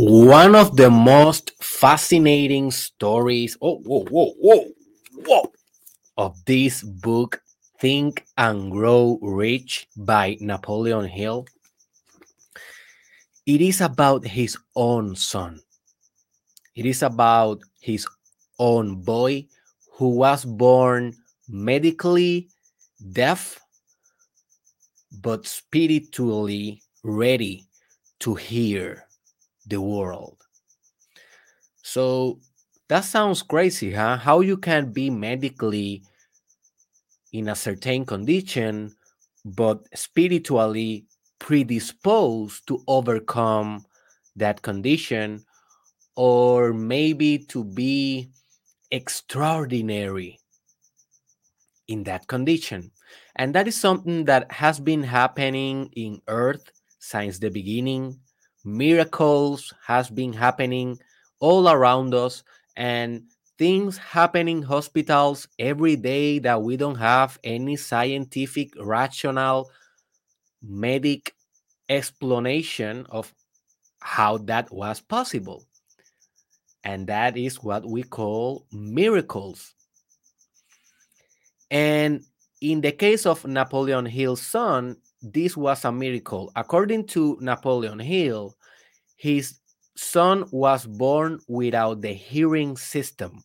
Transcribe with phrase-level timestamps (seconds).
[0.00, 4.64] One of the most fascinating stories, oh, whoa, whoa, whoa,
[5.26, 5.52] whoa,
[6.16, 7.42] of this book,
[7.80, 11.46] Think and Grow Rich by Napoleon Hill,
[13.44, 15.58] it is about his own son.
[16.76, 18.06] It is about his
[18.60, 19.48] own boy
[19.94, 21.16] who was born
[21.48, 22.50] medically
[23.10, 23.58] deaf
[25.10, 27.66] but spiritually ready
[28.20, 29.07] to hear
[29.68, 30.36] the world.
[31.82, 32.40] So
[32.88, 34.16] that sounds crazy, huh?
[34.16, 36.02] How you can be medically
[37.32, 38.94] in a certain condition,
[39.44, 41.06] but spiritually
[41.38, 43.84] predisposed to overcome
[44.36, 45.44] that condition,
[46.16, 48.30] or maybe to be
[48.90, 50.38] extraordinary
[51.86, 52.90] in that condition.
[53.36, 58.18] And that is something that has been happening in Earth since the beginning
[58.76, 60.98] miracles has been happening
[61.40, 62.42] all around us
[62.76, 63.22] and
[63.56, 69.70] things happen in hospitals every day that we don't have any scientific rational
[70.62, 71.34] medic
[71.88, 73.32] explanation of
[74.00, 75.64] how that was possible.
[76.84, 79.74] And that is what we call miracles.
[81.70, 82.22] And
[82.60, 86.52] in the case of napoleon hill's son this was a miracle.
[86.54, 88.56] According to napoleon hill
[89.18, 89.58] his
[89.96, 93.42] son was born without the hearing system.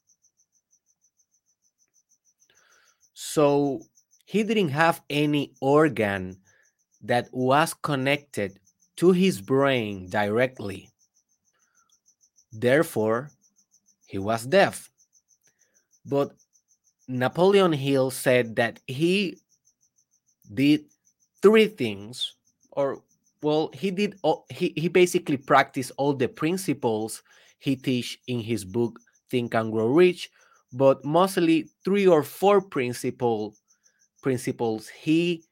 [3.13, 3.81] So
[4.25, 6.37] he didn't have any organ
[7.01, 8.59] that was connected
[8.97, 10.89] to his brain directly.
[12.51, 13.31] Therefore,
[14.05, 14.91] he was deaf.
[16.05, 16.33] But
[17.07, 19.39] Napoleon Hill said that he
[20.53, 20.85] did
[21.41, 22.35] three things,
[22.71, 23.01] or
[23.43, 27.21] well he did all, he, he basically practiced all the principles
[27.59, 30.29] he teach in his book think and grow rich
[30.71, 33.55] but mostly three or four principle
[34.21, 35.43] principles he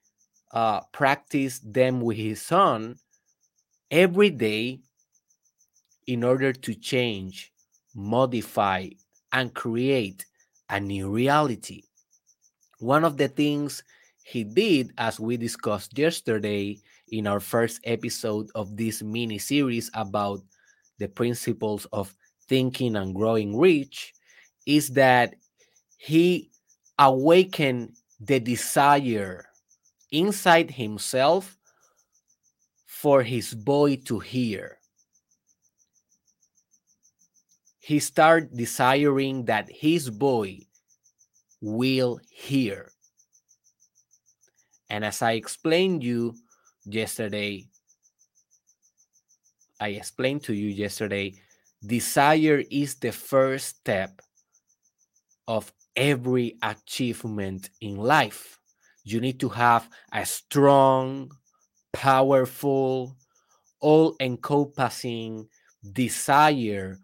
[0.54, 2.98] uh, practiced them with his son
[3.90, 4.80] every day
[6.08, 7.52] in order to change
[7.96, 8.88] modify
[9.32, 10.26] and create
[10.70, 11.84] a new reality.
[12.80, 13.84] One of the things
[14.24, 16.80] he did as we discussed yesterday
[17.12, 20.42] in our first episode of this mini series about
[20.98, 22.16] the principles of
[22.48, 24.14] thinking and growing rich
[24.66, 25.36] is that
[25.98, 26.50] he
[26.98, 29.46] awakened the desire
[30.12, 31.58] inside himself
[32.86, 34.78] for his boy to hear.
[37.80, 40.60] He started desiring that his boy
[41.62, 42.92] will hear.
[44.90, 46.36] And as I explained you
[46.86, 47.68] yesterday,
[49.80, 51.34] I explained to you yesterday,
[51.86, 54.22] desire is the first step
[55.48, 58.60] of every achievement in life.
[59.04, 61.32] You need to have a strong,
[61.94, 63.16] powerful,
[63.80, 65.48] all encompassing
[65.92, 67.00] desire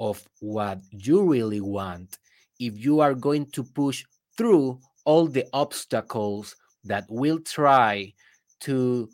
[0.00, 2.18] of what you really want
[2.58, 4.04] if you are going to push
[4.36, 8.12] through all the obstacles that will try
[8.60, 9.08] to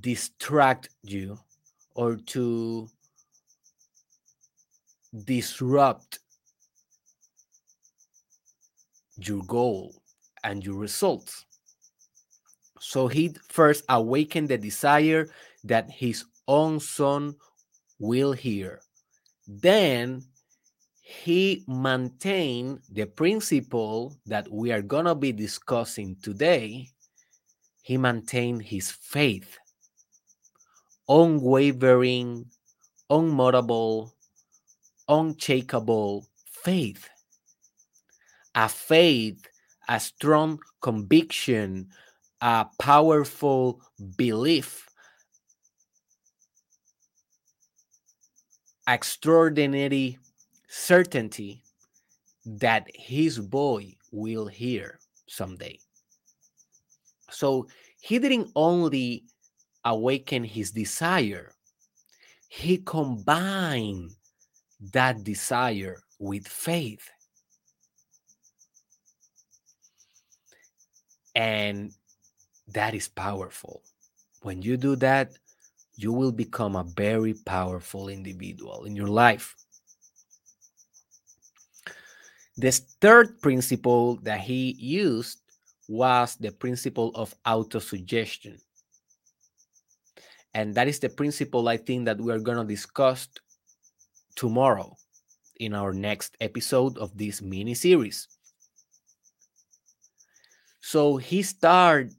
[0.00, 1.38] distract you
[1.94, 2.88] or to
[5.24, 6.18] disrupt
[9.16, 9.94] your goal
[10.42, 11.44] and your results.
[12.80, 15.28] So he first awakened the desire
[15.64, 17.36] that his own son
[17.98, 18.80] will hear.
[19.46, 20.24] Then
[21.00, 26.88] he maintained the principle that we are going to be discussing today.
[27.82, 29.58] He maintained his faith
[31.08, 32.46] unwavering,
[33.10, 34.12] unmutable,
[35.08, 37.08] unshakable faith.
[38.54, 39.46] A faith,
[39.88, 41.88] a strong conviction,
[42.40, 43.80] a powerful
[44.16, 44.88] belief,
[48.88, 50.18] extraordinary
[50.68, 51.62] certainty
[52.44, 55.78] that his boy will hear someday.
[57.30, 57.66] So
[58.00, 59.24] he didn't only
[59.84, 61.52] awaken his desire,
[62.48, 64.10] he combined
[64.92, 67.10] that desire with faith.
[71.34, 71.92] And
[72.68, 73.82] that is powerful.
[74.42, 75.32] When you do that,
[75.96, 79.54] you will become a very powerful individual in your life.
[82.56, 82.70] The
[83.00, 85.40] third principle that he used
[85.88, 88.60] was the principle of autosuggestion.
[90.54, 93.28] And that is the principle I think that we are going to discuss
[94.36, 94.96] tomorrow
[95.56, 98.28] in our next episode of this mini series.
[100.80, 102.14] So he started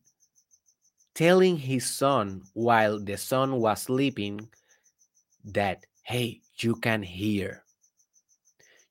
[1.13, 4.49] telling his son while the son was sleeping
[5.45, 7.63] that, hey, you can hear.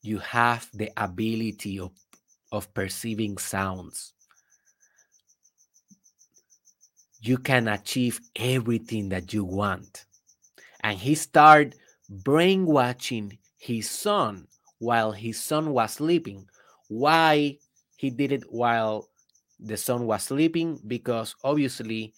[0.01, 1.93] You have the ability of,
[2.51, 4.14] of perceiving sounds.
[7.27, 10.05] You can achieve everything that you want.
[10.83, 11.75] And he started
[12.11, 14.47] brainwashing his son
[14.79, 16.47] while his son was sleeping.
[16.89, 17.57] Why
[17.97, 19.09] he did it while
[19.59, 20.79] the son was sleeping?
[20.87, 22.13] Because obviously,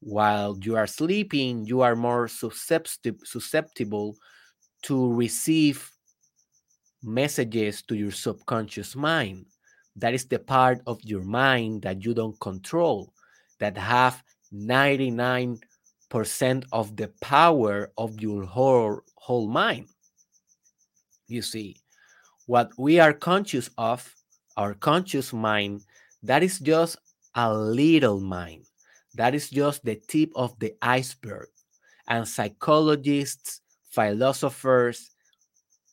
[0.00, 4.16] while you are sleeping, you are more susceptible
[4.84, 5.90] to receive
[7.02, 9.44] messages to your subconscious mind.
[9.96, 13.12] That is the part of your mind that you don't control,
[13.58, 14.22] that have
[14.56, 15.60] 99%
[16.72, 19.88] of the power of your whole, whole mind.
[21.28, 21.76] You see,
[22.46, 24.14] what we are conscious of,
[24.56, 25.82] our conscious mind,
[26.22, 26.96] that is just
[27.34, 28.64] a little mind.
[29.14, 31.48] That is just the tip of the iceberg.
[32.08, 33.60] And psychologists,
[33.90, 35.10] philosophers,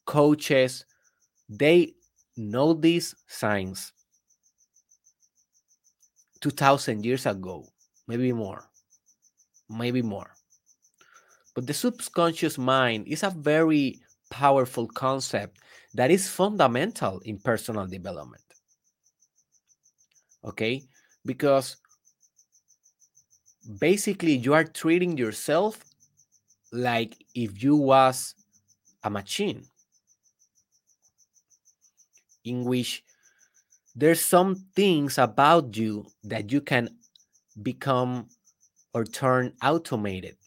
[0.05, 0.85] coaches,
[1.49, 1.93] they
[2.37, 3.93] know these signs
[6.41, 7.65] 2000 years ago,
[8.07, 8.69] maybe more,
[9.69, 10.33] maybe more.
[11.55, 15.59] But the subconscious mind is a very powerful concept
[15.93, 18.43] that is fundamental in personal development.
[20.43, 20.83] Okay?
[21.25, 21.77] Because
[23.79, 25.79] basically you are treating yourself
[26.71, 28.35] like if you was
[29.03, 29.63] a machine
[32.43, 33.03] in which
[33.95, 36.89] there's some things about you that you can
[37.61, 38.27] become
[38.93, 40.37] or turn automated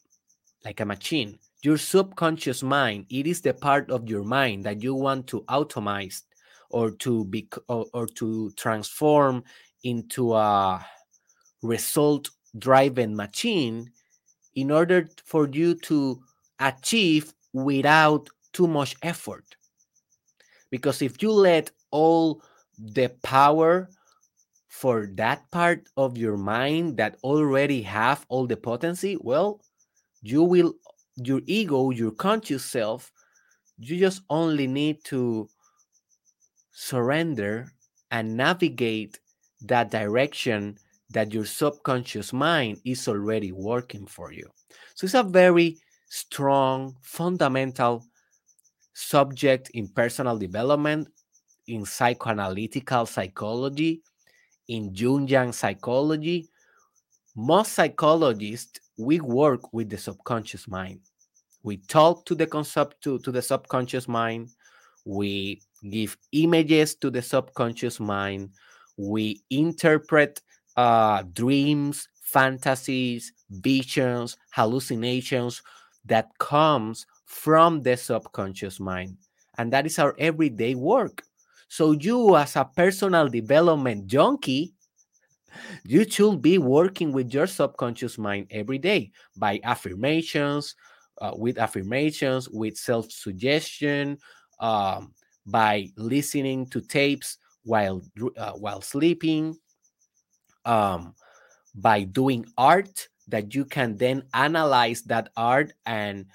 [0.64, 1.38] like a machine.
[1.62, 6.22] Your subconscious mind it is the part of your mind that you want to automate
[6.70, 9.44] or to be or, or to transform
[9.84, 10.84] into a
[11.62, 13.90] result driven machine
[14.54, 16.20] in order for you to
[16.60, 19.44] achieve without too much effort.
[20.70, 22.42] Because if you let all
[22.78, 23.88] the power
[24.76, 29.60] for that part of your mind that already have all the potency well
[30.22, 30.74] you will
[31.16, 33.12] your ego, your conscious self,
[33.78, 35.48] you just only need to
[36.72, 37.72] surrender
[38.10, 39.18] and navigate
[39.62, 40.76] that direction
[41.10, 44.46] that your subconscious mind is already working for you.
[44.94, 45.78] So it's a very
[46.08, 48.04] strong, fundamental
[48.92, 51.08] subject in personal development,
[51.66, 54.02] in psychoanalytical psychology,
[54.68, 56.48] in Jungian psychology.
[57.34, 61.00] Most psychologists we work with the subconscious mind.
[61.62, 64.50] We talk to the concept to, to the subconscious mind.
[65.04, 65.60] We
[65.90, 68.50] give images to the subconscious mind.
[68.96, 70.40] We interpret
[70.76, 75.62] uh, dreams, fantasies, visions, hallucinations
[76.04, 79.16] that comes from the subconscious mind.
[79.58, 81.22] And that is our everyday work.
[81.68, 84.74] So you as a personal development junkie,
[85.84, 90.74] you should be working with your subconscious mind every day by affirmations,
[91.20, 94.18] uh, with affirmations, with self suggestion,
[94.60, 95.14] um,
[95.46, 98.02] by listening to tapes while
[98.36, 99.56] uh, while sleeping,
[100.64, 101.14] um,
[101.74, 106.26] by doing art that you can then analyze that art and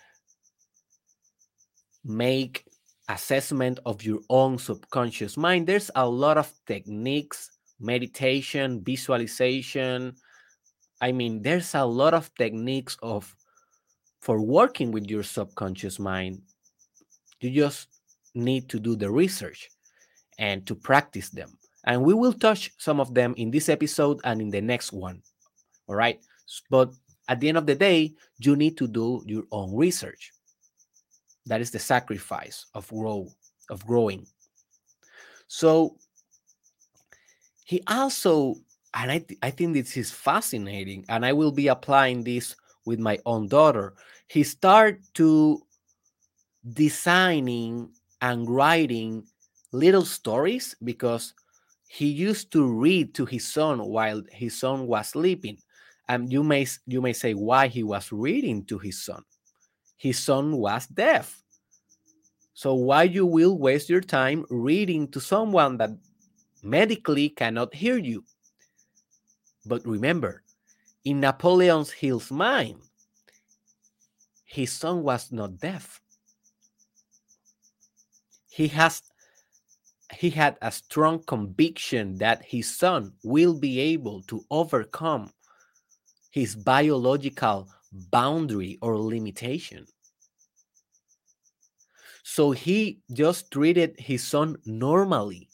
[2.03, 2.65] make
[3.13, 5.67] assessment of your own subconscious mind.
[5.67, 7.51] There's a lot of techniques
[7.81, 10.15] meditation, visualization.
[11.01, 13.35] I mean, there's a lot of techniques of
[14.21, 16.41] for working with your subconscious mind.
[17.39, 17.87] You just
[18.35, 19.69] need to do the research
[20.37, 21.57] and to practice them.
[21.85, 25.23] And we will touch some of them in this episode and in the next one.
[25.87, 26.19] All right.
[26.69, 26.93] But
[27.27, 30.31] at the end of the day, you need to do your own research.
[31.45, 33.27] That is the sacrifice of grow
[33.69, 34.27] of growing.
[35.47, 35.97] So
[37.65, 38.55] he also,
[38.93, 42.55] and I, th- I think this is fascinating, and I will be applying this
[42.85, 43.93] with my own daughter.
[44.27, 45.61] He started to
[46.73, 47.89] designing
[48.21, 49.25] and writing
[49.71, 51.33] little stories because
[51.87, 55.57] he used to read to his son while his son was sleeping
[56.07, 59.23] and you may you may say why he was reading to his son
[60.01, 61.41] his son was deaf
[62.61, 65.91] so why you will waste your time reading to someone that
[66.61, 68.23] medically cannot hear you.
[69.65, 70.43] But remember,
[71.03, 72.77] in Napoleon Hill's mind,
[74.45, 76.01] his son was not deaf.
[78.49, 79.01] He has
[80.13, 85.31] he had a strong conviction that his son will be able to overcome
[86.29, 89.85] his biological boundary or limitation.
[92.23, 95.49] So he just treated his son normally.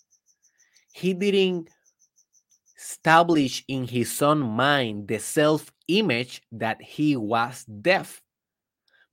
[0.94, 1.70] He didn't
[2.78, 8.22] establish in his son mind the self image that he was deaf.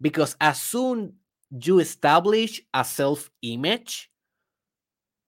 [0.01, 1.15] Because as soon
[1.51, 4.11] you establish a self image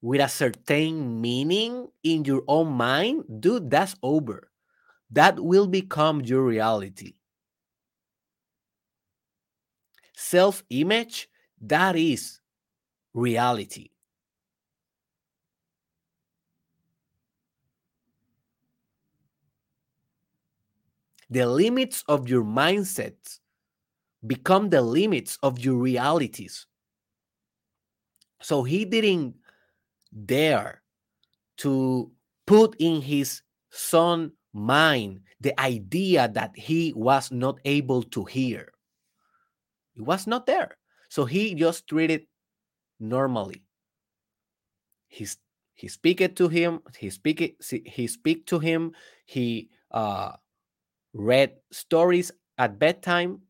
[0.02, 4.50] with a certain meaning in your own mind, dude, that's over.
[5.10, 7.14] That will become your reality.
[10.16, 11.28] Self image,
[11.60, 12.40] that is
[13.12, 13.90] reality.
[21.28, 23.14] The limits of your mindset
[24.26, 26.66] become the limits of your realities.
[28.40, 29.34] So he didn't
[30.24, 30.82] dare
[31.58, 32.10] to
[32.46, 38.72] put in his son mind the idea that he was not able to hear.
[39.96, 40.76] It was not there.
[41.08, 42.26] So he just treated
[43.00, 43.62] normally.
[45.08, 45.38] He's
[45.74, 48.92] he speak it to him, he speak it, he speak to him,
[49.26, 50.32] he uh
[51.14, 53.42] read stories at bedtime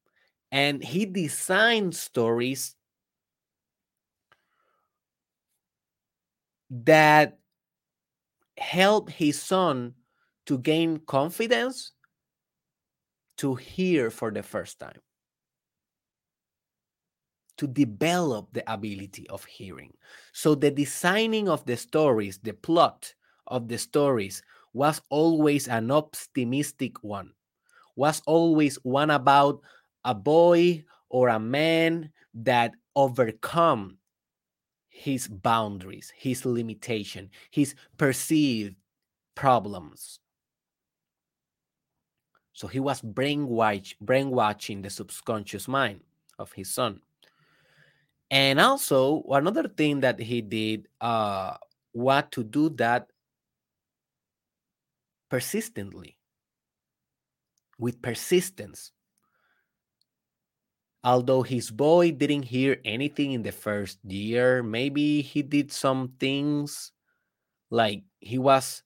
[0.53, 2.77] and he designed stories
[6.71, 7.39] that
[8.59, 9.95] help his son
[10.47, 11.93] to gain confidence
[13.39, 15.01] to hear for the first time
[17.57, 19.93] to develop the ability of hearing
[20.33, 23.15] so the designing of the stories the plot
[23.47, 27.31] of the stories was always an optimistic one
[27.97, 29.61] was always one about
[30.05, 33.99] a boy or a man that overcome
[34.89, 38.75] his boundaries, his limitation, his perceived
[39.35, 40.21] problems.
[42.53, 46.01] So he was brainwash, brainwashing the subconscious mind
[46.39, 47.03] of his son.
[48.31, 51.57] And also, another thing that he did uh,
[51.95, 53.07] was to do that
[55.31, 56.17] persistently,
[57.79, 58.93] with persistence.
[61.05, 66.93] Although his boy didn't hear anything in the first year maybe he did some things
[67.71, 68.83] like he was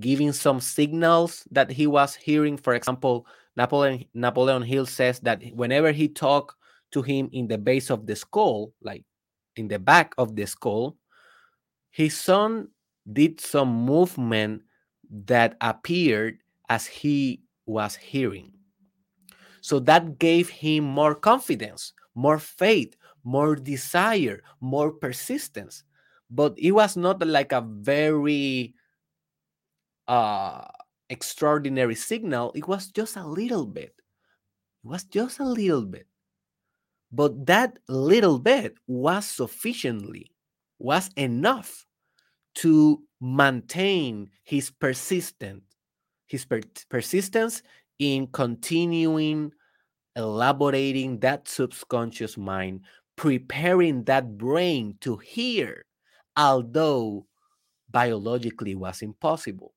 [0.00, 2.58] giving some signals that he was hearing.
[2.58, 6.56] For example napoleon napoleon hill says that whenever he talked
[6.90, 9.04] to him in the base of the skull like
[9.56, 10.96] in the back of the skull
[11.90, 12.68] his son
[13.12, 14.62] did some movement
[15.10, 18.52] that appeared as he was hearing
[19.60, 25.84] so that gave him more confidence, more faith, more desire, more persistence.
[26.30, 28.74] But it was not like a very
[30.06, 30.64] uh,
[31.10, 32.52] extraordinary signal.
[32.54, 33.94] It was just a little bit.
[34.84, 36.06] It was just a little bit.
[37.12, 40.30] But that little bit was sufficiently,
[40.78, 41.86] was enough
[42.56, 45.64] to maintain his persistent,
[46.26, 46.60] his per
[46.90, 47.62] persistence
[47.98, 49.52] in continuing
[50.16, 52.82] elaborating that subconscious mind,
[53.16, 55.86] preparing that brain to hear,
[56.36, 57.26] although
[57.90, 59.74] biologically was impossible.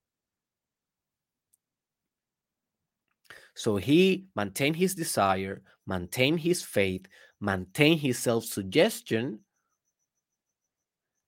[3.54, 7.06] So he maintained his desire, maintained his faith,
[7.40, 9.40] maintained his self suggestion,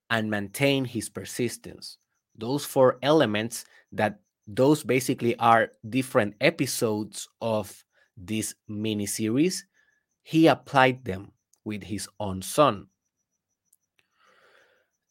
[0.10, 1.98] and maintained his persistence.
[2.36, 7.84] Those four elements that those basically are different episodes of
[8.18, 9.66] this mini series,
[10.22, 11.32] he applied them
[11.64, 12.88] with his own son.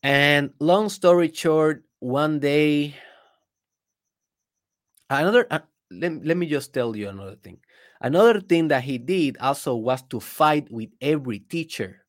[0.03, 2.97] And long story short, one day,
[5.09, 5.47] another,
[5.93, 7.59] let, let me just tell you another thing.
[8.01, 12.03] Another thing that he did also was to fight with every teacher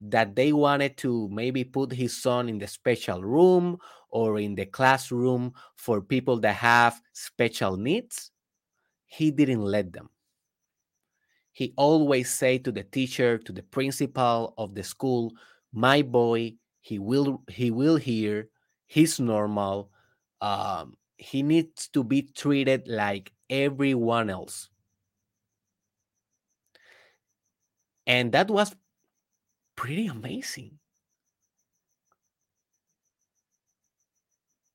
[0.00, 3.78] that they wanted to maybe put his son in the special room
[4.10, 8.30] or in the classroom for people that have special needs
[9.06, 10.10] he didn't let them
[11.52, 15.32] he always say to the teacher to the principal of the school
[15.72, 18.48] my boy he will he will hear
[18.86, 19.90] he's normal
[20.42, 24.70] um, he needs to be treated like everyone else
[28.06, 28.74] and that was
[29.74, 30.78] pretty amazing.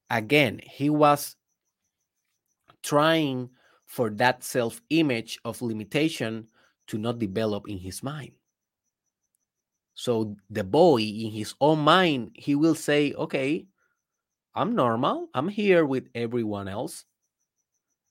[0.10, 1.38] Again, he was
[2.84, 3.50] trying
[3.86, 6.48] for that self image of limitation
[6.88, 8.34] to not develop in his mind.
[9.94, 13.68] So the boy in his own mind, he will say, okay,
[14.56, 15.30] I'm normal.
[15.34, 17.06] I'm here with everyone else.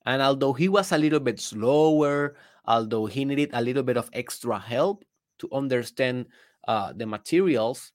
[0.06, 4.09] And although he was a little bit slower, although he needed a little bit of
[4.12, 5.04] extra help
[5.40, 6.26] to understand
[6.66, 7.92] uh, the materials,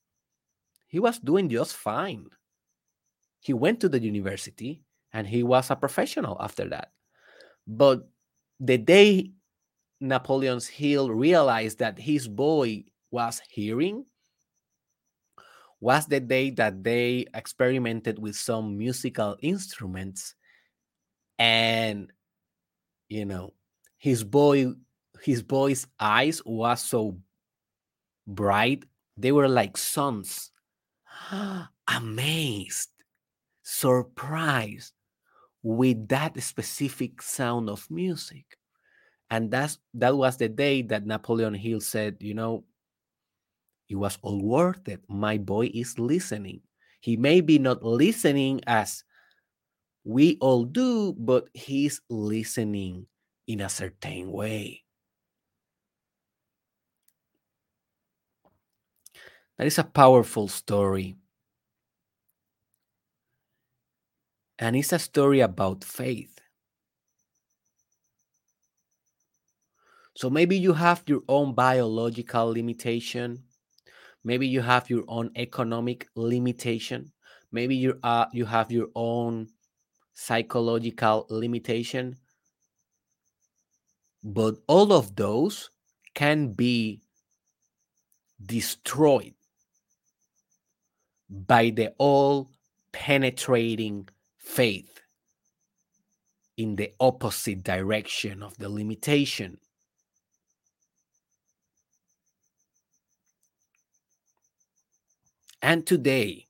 [0.87, 2.27] he was doing just fine.
[3.39, 4.83] He went to the university
[5.13, 6.91] and he was a professional after that.
[7.67, 8.07] But
[8.59, 9.31] the day
[9.99, 14.05] Napoleon's Hill realized that his boy was hearing
[15.85, 20.33] was the day that they experimented with some musical instruments
[21.37, 22.11] and
[23.07, 23.53] you know
[23.97, 24.65] his boy
[25.21, 27.15] his boy's eyes was so
[28.25, 28.83] bright
[29.15, 30.51] they were like suns.
[31.87, 32.89] Amazed
[33.61, 34.93] surprised
[35.61, 38.45] with that specific sound of music.
[39.29, 42.63] And that's that was the day that napoleon hill said you know
[43.89, 46.61] it was all worth it my boy is listening
[47.01, 49.03] he may be not listening as
[50.05, 53.07] we all do, but he's listening
[53.47, 54.83] in a certain way.
[59.57, 61.15] That is a powerful story.
[64.59, 66.39] And it's a story about faith.
[70.13, 73.44] So maybe you have your own biological limitation.
[74.25, 77.11] Maybe you have your own economic limitation.
[77.51, 79.49] Maybe you uh, you have your own
[80.15, 82.17] psychological limitation.
[84.23, 85.69] But all of those
[86.15, 87.01] can be
[88.43, 89.35] destroyed
[91.29, 92.49] by the all
[92.91, 95.01] penetrating faith
[96.57, 99.59] in the opposite direction of the limitation.
[105.61, 106.47] And today,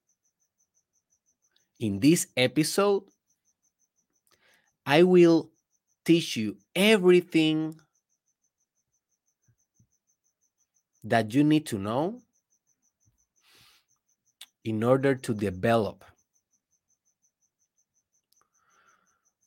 [1.80, 3.04] in this episode,
[4.86, 5.52] I will
[6.06, 7.80] teach you everything
[11.04, 12.22] that you need to know
[14.66, 16.04] in order to develop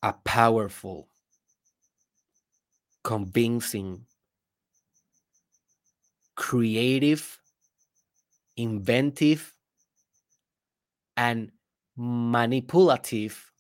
[0.03, 1.09] a powerful,
[3.03, 4.07] convincing,
[6.37, 7.39] creative,
[8.59, 9.55] inventive,
[11.17, 11.51] and
[11.97, 13.51] manipulative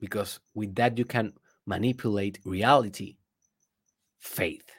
[0.00, 1.32] because with that you can
[1.66, 3.16] manipulate reality,
[4.18, 4.70] faith.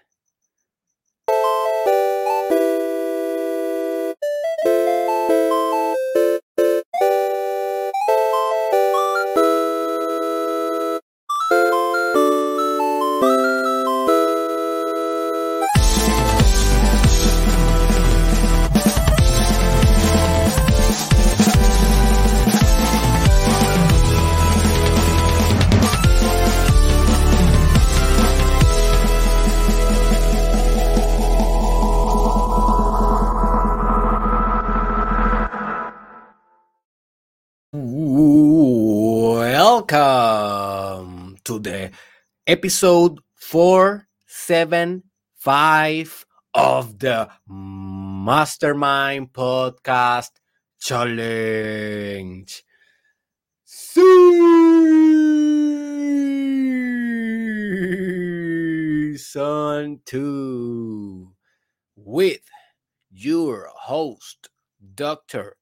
[42.49, 50.31] Episode 475 of the Mastermind Podcast
[50.81, 52.63] Challenge.
[53.63, 54.39] Season
[60.05, 61.31] 2
[61.97, 62.41] with
[63.11, 64.49] your host,
[64.95, 65.55] Dr.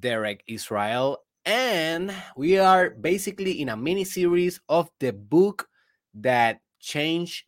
[0.00, 5.66] Derek Israel and we are basically in a mini series of the book
[6.20, 7.44] that changed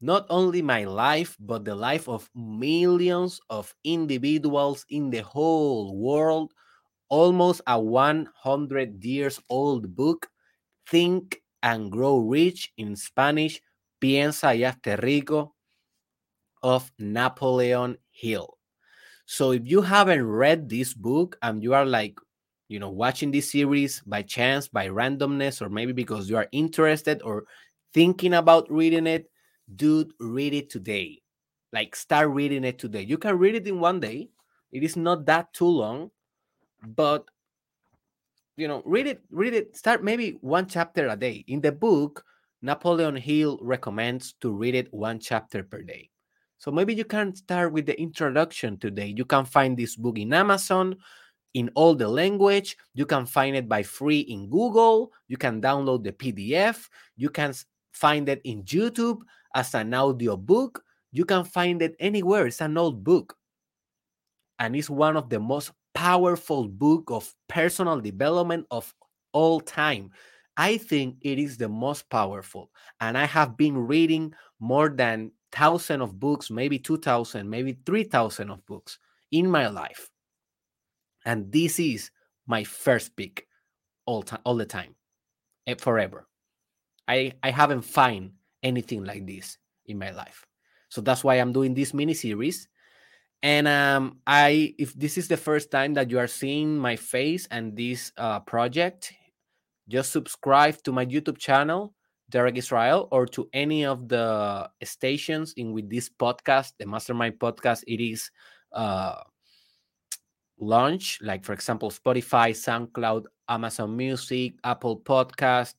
[0.00, 6.52] not only my life, but the life of millions of individuals in the whole world.
[7.08, 10.28] Almost a 100 years old book,
[10.88, 13.60] Think and Grow Rich in Spanish,
[14.00, 15.54] Piensa y Hazte Rico,
[16.62, 18.58] of Napoleon Hill.
[19.26, 22.18] So if you haven't read this book and you are like,
[22.68, 27.20] you know watching this series by chance by randomness or maybe because you are interested
[27.22, 27.44] or
[27.94, 29.30] thinking about reading it
[29.76, 31.20] dude read it today.
[31.72, 33.02] Like start reading it today.
[33.02, 34.28] You can read it in one day.
[34.70, 36.10] It is not that too long
[36.84, 37.28] but
[38.56, 39.76] you know read it read it.
[39.76, 41.44] Start maybe one chapter a day.
[41.48, 42.24] In the book
[42.62, 46.08] napoleon hill recommends to read it one chapter per day.
[46.58, 49.12] So maybe you can start with the introduction today.
[49.16, 50.96] You can find this book in amazon
[51.54, 52.76] in all the language.
[52.94, 55.12] You can find it by free in Google.
[55.28, 56.88] You can download the PDF.
[57.16, 57.52] You can
[57.92, 59.20] find it in YouTube
[59.54, 60.82] as an audio book.
[61.12, 62.46] You can find it anywhere.
[62.46, 63.36] It's an old book.
[64.58, 68.92] And it's one of the most powerful book of personal development of
[69.32, 70.10] all time.
[70.56, 72.70] I think it is the most powerful.
[73.00, 78.64] And I have been reading more than 1000 of books, maybe 2000, maybe 3000 of
[78.66, 78.98] books
[79.30, 80.08] in my life.
[81.24, 82.10] And this is
[82.46, 83.46] my first pick
[84.06, 84.94] all time all the time.
[85.66, 86.26] Eh, forever.
[87.08, 90.46] I I haven't find anything like this in my life.
[90.88, 92.68] So that's why I'm doing this mini series.
[93.42, 97.48] And um, I, if this is the first time that you are seeing my face
[97.50, 99.12] and this uh, project,
[99.88, 101.94] just subscribe to my YouTube channel,
[102.30, 107.82] Derek Israel, or to any of the stations in with this podcast, the Mastermind podcast.
[107.88, 108.30] It is
[108.70, 109.16] uh,
[110.60, 115.74] launch, like for example, Spotify, SoundCloud, Amazon Music, Apple Podcast.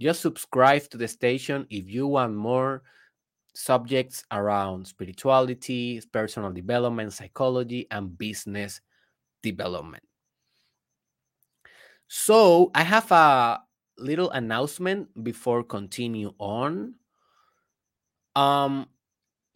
[0.00, 2.82] Just subscribe to the station if you want more
[3.54, 8.80] subjects around spirituality, personal development, psychology, and business
[9.42, 10.04] development.
[12.06, 13.60] So I have a
[13.98, 16.94] little announcement before continue on.
[18.36, 18.86] Um,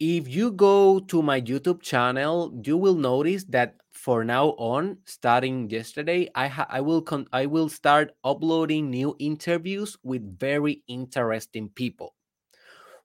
[0.03, 5.69] if you go to my YouTube channel, you will notice that for now on, starting
[5.69, 12.15] yesterday, I I will con- I will start uploading new interviews with very interesting people.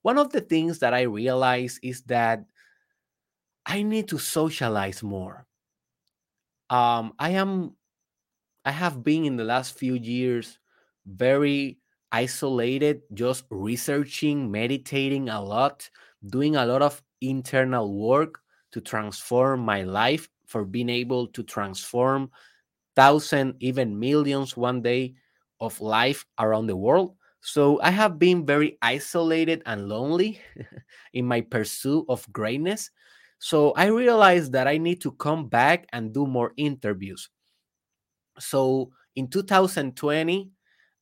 [0.03, 2.47] One of the things that I realize is that
[3.67, 5.47] I need to socialize more.
[6.71, 7.77] Um, I am
[8.65, 10.59] I have been in the last few years
[11.07, 11.81] very
[12.13, 15.89] isolated, just researching, meditating a lot,
[16.27, 18.41] doing a lot of internal work
[18.73, 22.31] to transform my life for being able to transform
[22.97, 25.15] thousand even millions one day
[25.61, 27.15] of life around the world.
[27.41, 30.41] So i have been very isolated and lonely
[31.13, 32.91] in my pursuit of greatness.
[33.39, 37.31] So i realized that i need to come back and do more interviews.
[38.39, 40.51] So in 2020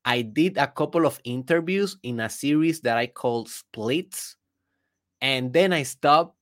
[0.06, 4.36] i did a couple of interviews in a series that i called splits
[5.20, 6.36] and then i stopped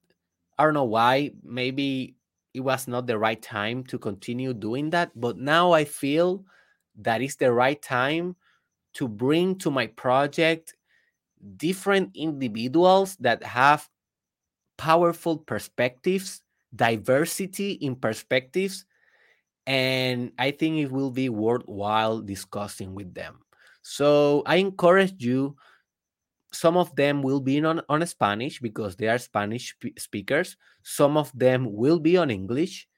[0.58, 2.14] i don't know why maybe
[2.54, 5.10] it was not the right time to continue doing that.
[5.14, 6.44] But now I feel
[6.96, 8.36] that it's the right time
[8.94, 10.74] to bring to my project
[11.56, 13.88] different individuals that have
[14.78, 16.42] powerful perspectives,
[16.74, 18.84] diversity in perspectives.
[19.66, 23.43] And I think it will be worthwhile discussing with them.
[23.84, 25.56] So I encourage you
[26.52, 30.56] some of them will be on, on Spanish because they are Spanish speakers.
[30.82, 32.88] Some of them will be on English.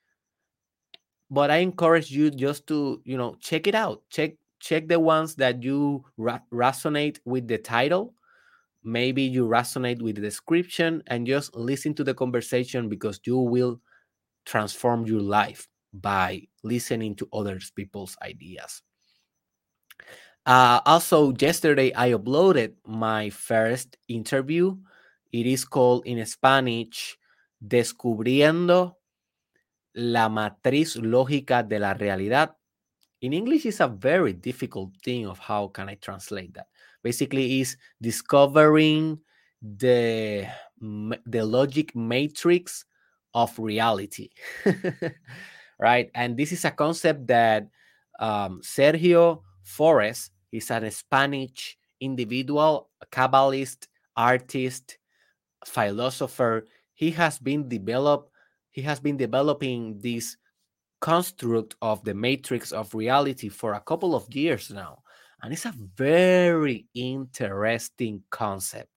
[1.30, 4.02] But I encourage you just to, you know, check it out.
[4.10, 8.14] Check check the ones that you ra- resonate with the title.
[8.84, 13.80] Maybe you resonate with the description and just listen to the conversation because you will
[14.46, 18.82] transform your life by listening to other people's ideas.
[20.46, 24.78] Uh, also, yesterday I uploaded my first interview.
[25.32, 27.18] It is called in Spanish
[27.58, 28.94] Descubriendo
[29.96, 32.54] la matriz lógica de la realidad.
[33.22, 36.68] In English, it's a very difficult thing of how can I translate that.
[37.02, 39.18] Basically, is discovering
[39.60, 40.46] the
[41.26, 42.84] the logic matrix
[43.34, 44.30] of reality,
[45.80, 46.10] right?
[46.14, 47.66] And this is a concept that
[48.20, 54.98] um, Sergio Forest He's a Spanish individual, a Kabbalist, artist,
[55.64, 56.66] philosopher.
[56.94, 58.30] He has been developed.
[58.70, 60.36] He has been developing this
[61.00, 65.02] construct of the matrix of reality for a couple of years now,
[65.42, 68.90] and it's a very interesting concept.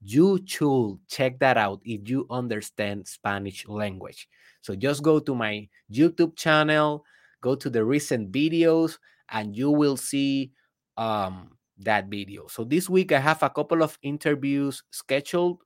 [0.00, 4.28] You should check that out if you understand Spanish language.
[4.60, 7.04] So just go to my YouTube channel,
[7.40, 8.98] go to the recent videos,
[9.30, 10.52] and you will see
[10.96, 12.46] um that video.
[12.46, 15.62] So this week I have a couple of interviews scheduled,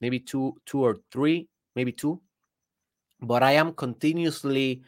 [0.00, 2.20] maybe two, two or three, maybe two.
[3.20, 4.82] But I am continuously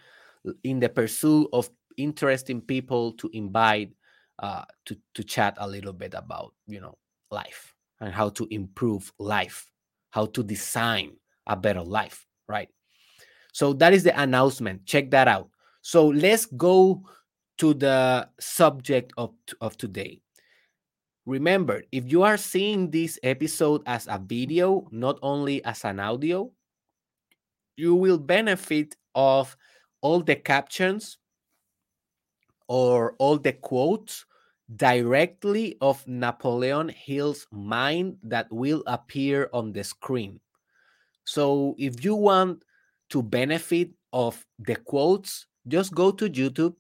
[0.64, 3.92] in the pursuit of interesting people to invite
[4.38, 6.96] uh, to to chat a little bit about you know
[7.30, 9.70] life and how to improve life,
[10.10, 11.12] how to design
[11.46, 12.68] a better life, right?
[13.52, 14.86] So that is the announcement.
[14.86, 15.50] Check that out.
[15.82, 17.04] So let's go
[17.62, 20.20] to the subject of, of today.
[21.26, 26.50] Remember, if you are seeing this episode as a video, not only as an audio,
[27.76, 29.56] you will benefit of
[30.00, 31.18] all the captions
[32.66, 34.26] or all the quotes
[34.74, 40.40] directly of Napoleon Hill's mind that will appear on the screen.
[41.22, 42.64] So if you want
[43.10, 46.74] to benefit of the quotes, just go to YouTube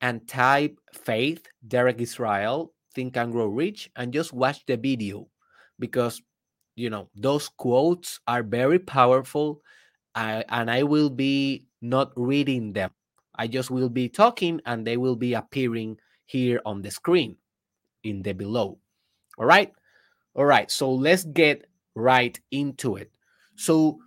[0.00, 5.28] and type Faith, Derek Israel, Think and Grow Rich, and just watch the video
[5.78, 6.22] because
[6.76, 9.62] you know those quotes are very powerful.
[10.14, 12.90] I, and I will be not reading them.
[13.36, 17.36] I just will be talking and they will be appearing here on the screen
[18.02, 18.78] in the below.
[19.38, 19.72] All right.
[20.34, 20.70] All right.
[20.70, 23.12] So let's get right into it.
[23.56, 23.98] So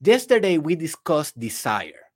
[0.00, 2.09] yesterday we discussed desire.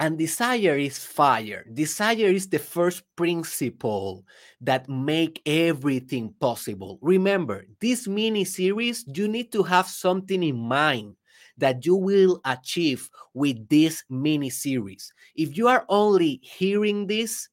[0.00, 1.66] And desire is fire.
[1.74, 4.24] Desire is the first principle
[4.62, 6.98] that make everything possible.
[7.02, 11.16] Remember, this mini series, you need to have something in mind
[11.58, 15.12] that you will achieve with this mini series.
[15.34, 17.50] If you are only hearing this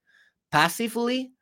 [0.50, 1.34] passively,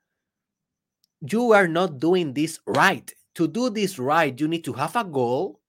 [1.22, 3.14] you are not doing this right.
[3.36, 5.60] To do this right, you need to have a goal,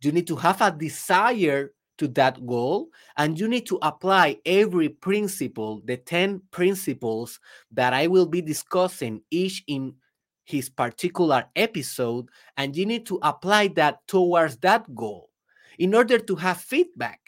[0.00, 4.88] you need to have a desire to that goal and you need to apply every
[4.88, 7.38] principle the 10 principles
[7.70, 9.94] that i will be discussing each in
[10.44, 15.30] his particular episode and you need to apply that towards that goal
[15.78, 17.20] in order to have feedback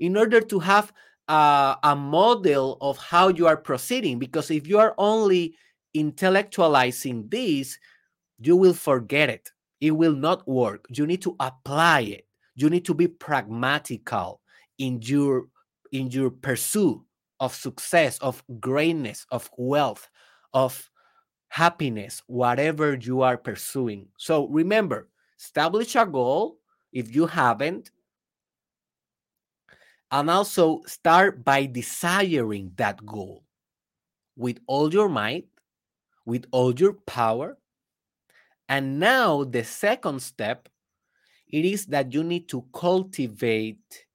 [0.00, 0.92] in order to have
[1.28, 5.54] uh, a model of how you are proceeding because if you are only
[5.96, 7.78] intellectualizing this
[8.38, 9.50] you will forget it.
[9.80, 10.86] It will not work.
[10.90, 12.27] You need to apply it
[12.58, 14.40] you need to be pragmatical
[14.78, 15.46] in your
[15.92, 17.00] in your pursuit
[17.40, 20.10] of success of greatness of wealth
[20.52, 20.90] of
[21.48, 24.08] happiness whatever you are pursuing.
[24.18, 26.58] So remember establish a goal
[26.92, 27.90] if you haven't
[30.10, 33.44] and also start by desiring that goal
[34.36, 35.46] with all your might
[36.28, 37.56] with all your power.
[38.68, 40.68] And now the second step
[41.48, 44.06] it is that you need to cultivate,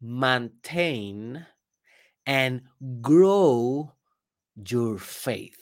[0.00, 1.46] maintain,
[2.26, 2.62] and
[3.00, 3.92] grow
[4.54, 5.56] your faith.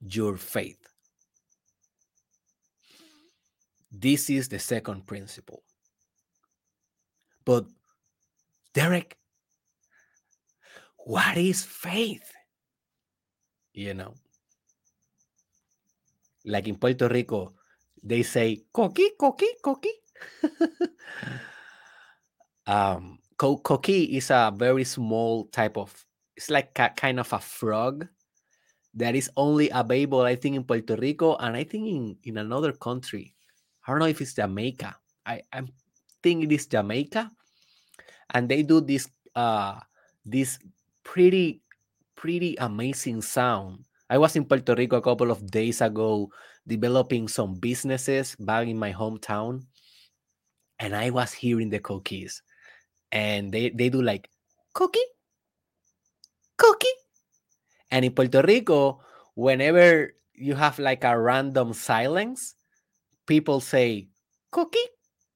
[0.00, 0.78] Your faith.
[3.90, 5.62] This is the second principle.
[7.44, 7.66] But,
[8.74, 9.16] Derek,
[10.98, 12.30] what is faith?
[13.72, 14.14] You know,
[16.46, 17.54] like in Puerto Rico,
[18.02, 19.90] they say coqui, coqui, coqui.
[22.66, 25.92] um, co- coqui is a very small type of,
[26.36, 28.06] it's like a, kind of a frog
[28.94, 32.72] that is only available, I think, in Puerto Rico and I think in, in another
[32.72, 33.34] country.
[33.86, 34.96] I don't know if it's Jamaica.
[35.26, 35.62] I, I
[36.22, 37.30] think it is Jamaica.
[38.30, 39.78] And they do this uh
[40.24, 40.58] this
[41.04, 41.60] pretty
[42.16, 46.30] pretty amazing sound I was in Puerto Rico a couple of days ago
[46.66, 49.64] developing some businesses back in my hometown.
[50.78, 52.42] And I was hearing the coquis.
[53.10, 54.28] And they, they do like
[54.74, 55.02] coqui,
[56.58, 56.90] coqui.
[57.90, 59.00] And in Puerto Rico,
[59.34, 62.54] whenever you have like a random silence,
[63.26, 64.08] people say
[64.52, 64.84] coqui,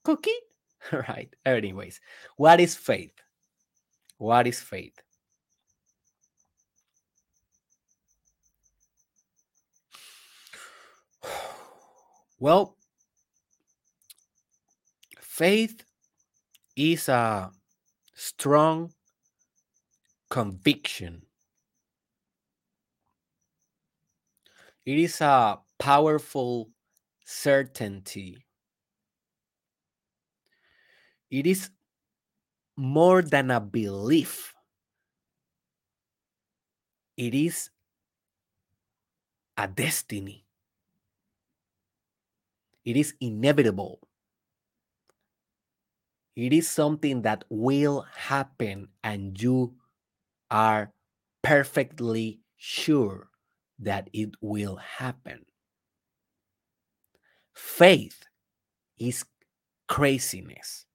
[0.05, 0.35] coqui.
[0.93, 1.35] right.
[1.45, 2.01] Anyways,
[2.37, 3.13] what is faith?
[4.19, 5.01] What is faith?
[12.41, 12.77] Well,
[15.21, 15.85] faith
[16.77, 17.53] is a
[18.15, 18.93] strong
[20.31, 21.27] conviction.
[24.85, 26.71] It is a powerful
[27.25, 28.45] certainty.
[31.31, 31.71] It is
[32.77, 34.55] more than a belief.
[37.17, 37.71] It is
[39.57, 40.45] a destiny.
[42.85, 44.01] It is inevitable.
[46.37, 49.77] It is something that will happen, and you
[50.51, 50.93] are
[51.43, 53.31] perfectly sure
[53.79, 55.47] that it will happen.
[57.55, 58.25] Faith
[58.99, 59.25] is
[59.89, 60.87] craziness.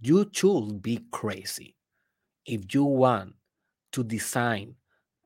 [0.00, 1.76] You should be crazy
[2.46, 3.36] if you want
[3.92, 4.76] to design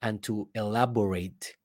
[0.03, 1.57] and to elaborate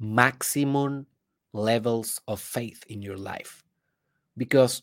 [0.00, 1.06] maximum
[1.52, 3.62] levels of faith in your life.
[4.36, 4.82] Because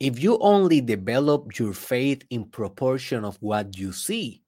[0.00, 4.42] if you only develop your faith in proportion of what you see,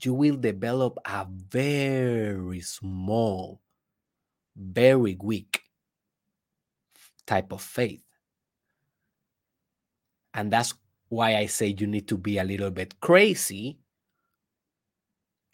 [0.00, 3.60] you will develop a very small,
[4.56, 5.60] very weak
[7.26, 8.02] type of faith.
[10.32, 10.74] And that's
[11.08, 13.78] why I say you need to be a little bit crazy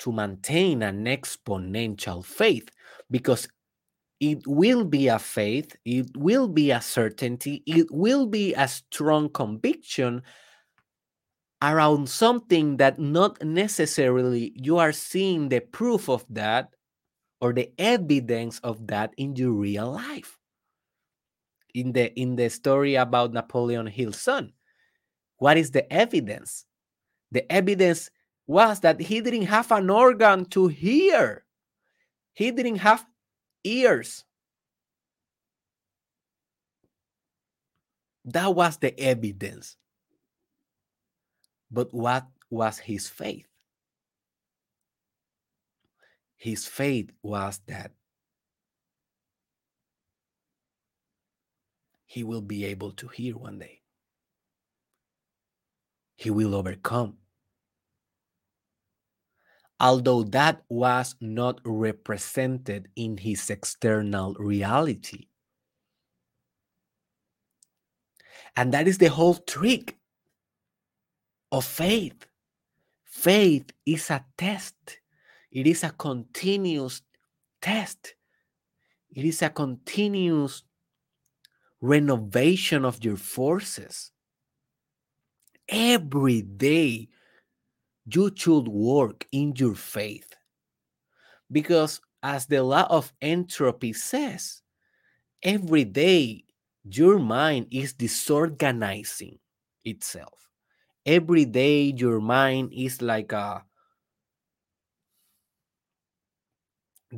[0.00, 2.68] to maintain an exponential faith
[3.10, 3.48] because
[4.20, 9.30] it will be a faith, it will be a certainty, it will be a strong
[9.30, 10.22] conviction
[11.62, 16.74] around something that not necessarily you are seeing the proof of that
[17.40, 20.38] or the evidence of that in your real life.
[21.74, 24.52] In the in the story about napoleon hill's son
[25.40, 26.66] what is the evidence?
[27.32, 28.10] The evidence
[28.50, 31.44] was that he didn't have an organ to hear
[32.32, 33.06] he didn't have
[33.64, 34.24] ears
[38.24, 39.76] that was the evidence
[41.70, 43.46] but what was his faith?
[46.36, 47.92] His faith was that
[52.06, 53.82] he will be able to hear one day.
[56.16, 57.18] He will overcome.
[59.80, 65.28] Although that was not represented in his external reality.
[68.56, 69.96] And that is the whole trick
[71.50, 72.26] of faith.
[73.04, 75.00] Faith is a test,
[75.50, 77.02] it is a continuous
[77.60, 78.14] test,
[79.10, 80.62] it is a continuous
[81.80, 84.12] renovation of your forces.
[85.68, 87.08] Every day,
[88.06, 90.34] you should work in your faith.
[91.50, 94.62] Because, as the law of entropy says,
[95.42, 96.44] every day
[96.84, 99.38] your mind is disorganizing
[99.84, 100.48] itself
[101.06, 103.64] every day your mind is like a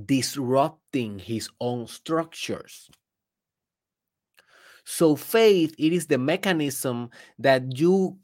[0.07, 2.91] disrupting his own structures
[4.85, 8.17] so faith it is the mechanism that you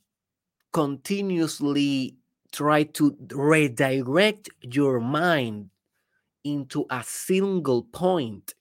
[0.73, 2.17] continuously
[2.53, 5.71] try to redirect your mind
[6.45, 8.55] into a single point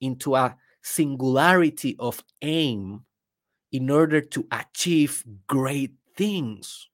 [0.00, 3.04] into a singularity of aim
[3.72, 6.88] in order to achieve great things.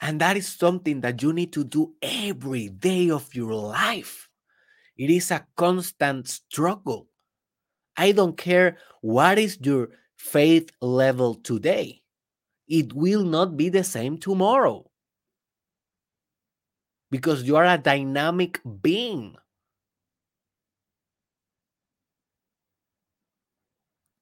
[0.00, 4.28] And that is something that you need to do every day of your life.
[4.96, 7.08] It is a constant struggle.
[7.96, 9.90] I don't care what is your
[10.22, 12.00] faith level today,
[12.68, 14.88] it will not be the same tomorrow
[17.10, 19.34] because you are a dynamic being.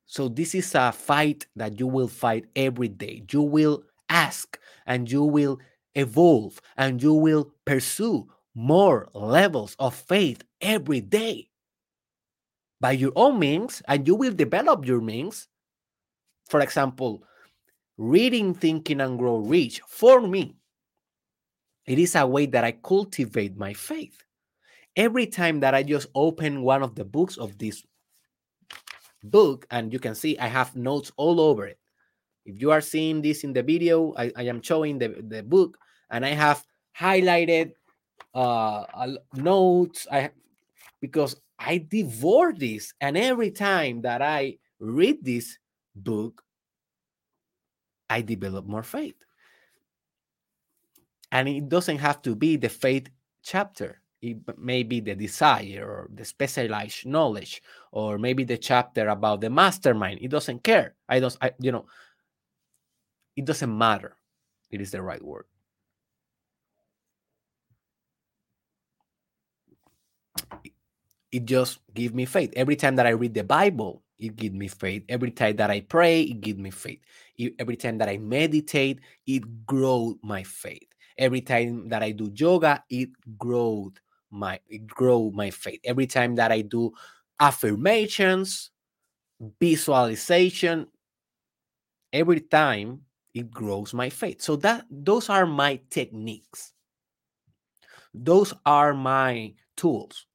[0.06, 3.22] So this is a fight that you will fight every day.
[3.30, 5.60] You will ask and you will
[5.94, 11.50] evolve and you will pursue more levels of faith every day
[12.80, 15.46] by your own means and you will develop your means.
[16.50, 17.22] For example,
[17.96, 20.56] reading, thinking, and grow rich for me,
[21.86, 24.24] it is a way that I cultivate my faith.
[24.96, 27.84] Every time that I just open one of the books of this
[29.22, 31.78] book and you can see I have notes all over it.
[32.44, 35.78] If you are seeing this in the video, I, I am showing the, the book
[36.10, 36.66] and I have
[36.98, 37.74] highlighted
[38.34, 38.86] uh,
[39.34, 40.30] notes I
[41.00, 45.59] because I devour this and every time that I read this
[45.94, 46.42] book,
[48.08, 49.16] I develop more faith.
[51.32, 53.08] And it doesn't have to be the faith
[53.42, 54.02] chapter.
[54.20, 59.48] It may be the desire or the specialized knowledge or maybe the chapter about the
[59.48, 60.18] mastermind.
[60.20, 60.94] It doesn't care.
[61.08, 61.86] I don't I, you know
[63.36, 64.16] it doesn't matter.
[64.70, 65.46] It is the right word.
[71.32, 72.52] It just gives me faith.
[72.56, 75.04] Every time that i read the bible it gives me faith.
[75.08, 77.00] Every time that i pray it gives me faith.
[77.58, 80.86] Every time that i meditate it grows my faith.
[81.18, 83.92] Every time that i do yoga it grows
[84.30, 85.80] my grow my faith.
[85.84, 86.92] Every time that i do
[87.40, 88.70] affirmations
[89.58, 90.86] visualization
[92.12, 93.00] every time
[93.34, 94.42] it grows my faith.
[94.42, 96.72] So that those are my techniques.
[98.12, 100.26] Those are my tools.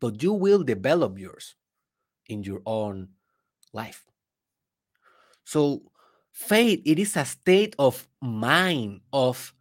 [0.00, 1.54] But you will develop yours
[2.32, 3.08] in your own
[3.72, 4.04] life
[5.44, 5.82] so
[6.32, 9.54] faith it is a state of mind of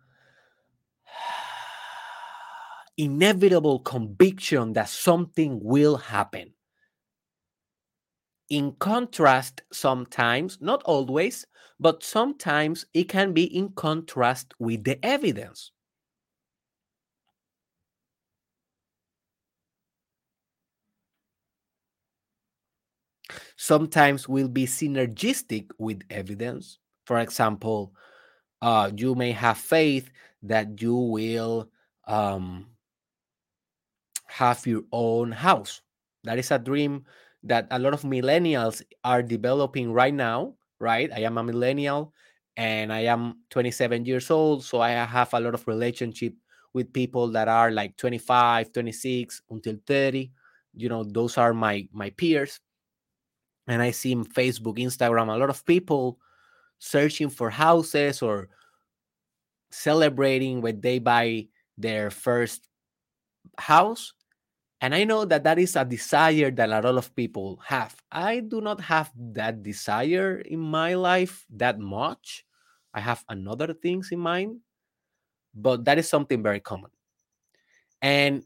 [2.97, 6.53] inevitable conviction that something will happen.
[8.49, 11.45] In contrast, sometimes, not always,
[11.79, 15.71] but sometimes it can be in contrast with the evidence.
[23.61, 26.79] Sometimes will be synergistic with evidence.
[27.05, 27.93] For example,
[28.61, 30.09] uh, you may have faith
[30.43, 31.69] that you will
[32.07, 32.67] um,
[34.27, 35.81] have your own house.
[36.23, 37.05] That is a dream
[37.43, 41.11] that a lot of millennials are developing right now, right?
[41.13, 42.13] I am a millennial
[42.57, 44.63] and I am 27 years old.
[44.63, 46.33] So I have a lot of relationship
[46.73, 50.31] with people that are like 25, 26 until 30.
[50.73, 52.59] You know, those are my my peers.
[53.71, 56.19] And I see in Facebook, Instagram, a lot of people
[56.79, 58.49] searching for houses or
[59.71, 61.47] celebrating when they buy
[61.77, 62.67] their first
[63.57, 64.13] house
[64.81, 67.95] and I know that that is a desire that a lot of people have.
[68.11, 72.43] I do not have that desire in my life that much.
[72.91, 74.57] I have another things in mind,
[75.53, 76.89] but that is something very common.
[78.01, 78.43] And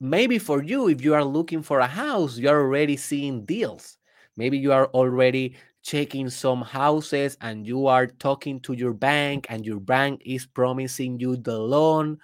[0.00, 3.98] maybe for you, if you are looking for a house, you're already seeing deals.
[4.36, 9.64] Maybe you are already checking some houses and you are talking to your bank and
[9.64, 12.18] your bank is promising you the loan.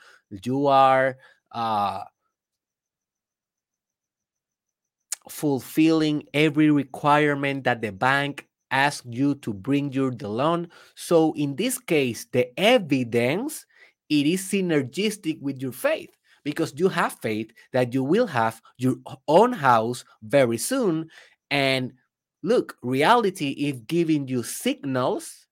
[0.45, 1.17] You are
[1.53, 2.03] uh,
[5.29, 10.69] fulfilling every requirement that the bank asks you to bring you the loan.
[10.95, 13.65] So in this case, the evidence
[14.09, 16.11] it is synergistic with your faith
[16.45, 18.97] because you have faith that you will have your
[19.29, 21.11] own house very soon.
[21.51, 21.93] And
[22.43, 25.47] look, reality is giving you signals,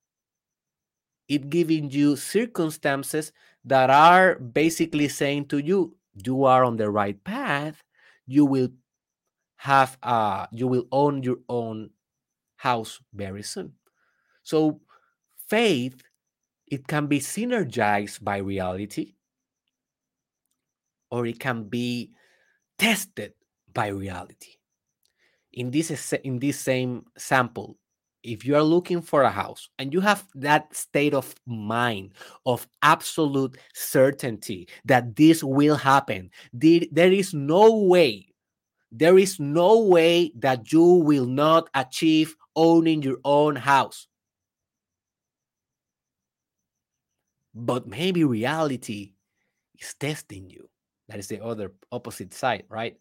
[1.28, 3.32] it giving you circumstances
[3.64, 7.82] that are basically saying to you, you are on the right path.
[8.26, 8.68] You will
[9.60, 11.90] have uh you will own your own
[12.56, 13.70] house very soon
[14.42, 14.80] so
[15.48, 16.02] faith
[16.66, 19.12] it can be synergized by reality
[21.10, 22.10] or it can be
[22.78, 23.32] tested
[23.72, 24.54] by reality
[25.52, 27.76] in this in this same sample
[28.22, 32.12] if you are looking for a house and you have that state of mind
[32.46, 38.30] of absolute certainty that this will happen there is no way
[38.92, 44.08] there is no way that you will not achieve owning your own house.
[47.54, 49.14] But maybe reality
[49.78, 50.68] is testing you.
[51.10, 52.96] That is the other opposite side, right?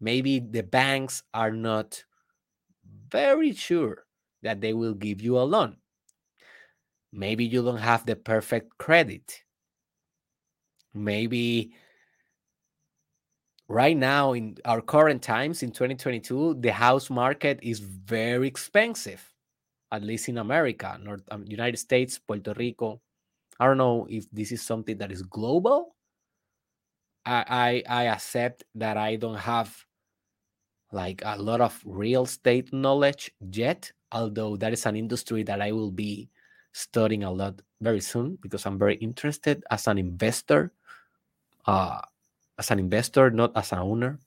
[0.00, 2.04] Maybe the banks are not
[3.10, 4.04] very sure
[4.42, 5.76] that they will give you a loan.
[7.10, 9.42] Maybe you don't have the perfect credit.
[10.92, 11.74] Maybe
[13.68, 19.32] right now in our current times in 2022 the house market is very expensive
[19.90, 23.00] at least in america north um, united states puerto rico
[23.58, 25.93] i don't know if this is something that is global
[27.26, 29.74] I, I i accept that i don't have
[30.92, 35.72] like a lot of real estate knowledge yet although that is an industry that i
[35.72, 36.28] will be
[36.72, 40.72] studying a lot very soon because i'm very interested as an investor
[41.66, 42.00] uh
[42.58, 44.18] as an investor, not as an owner.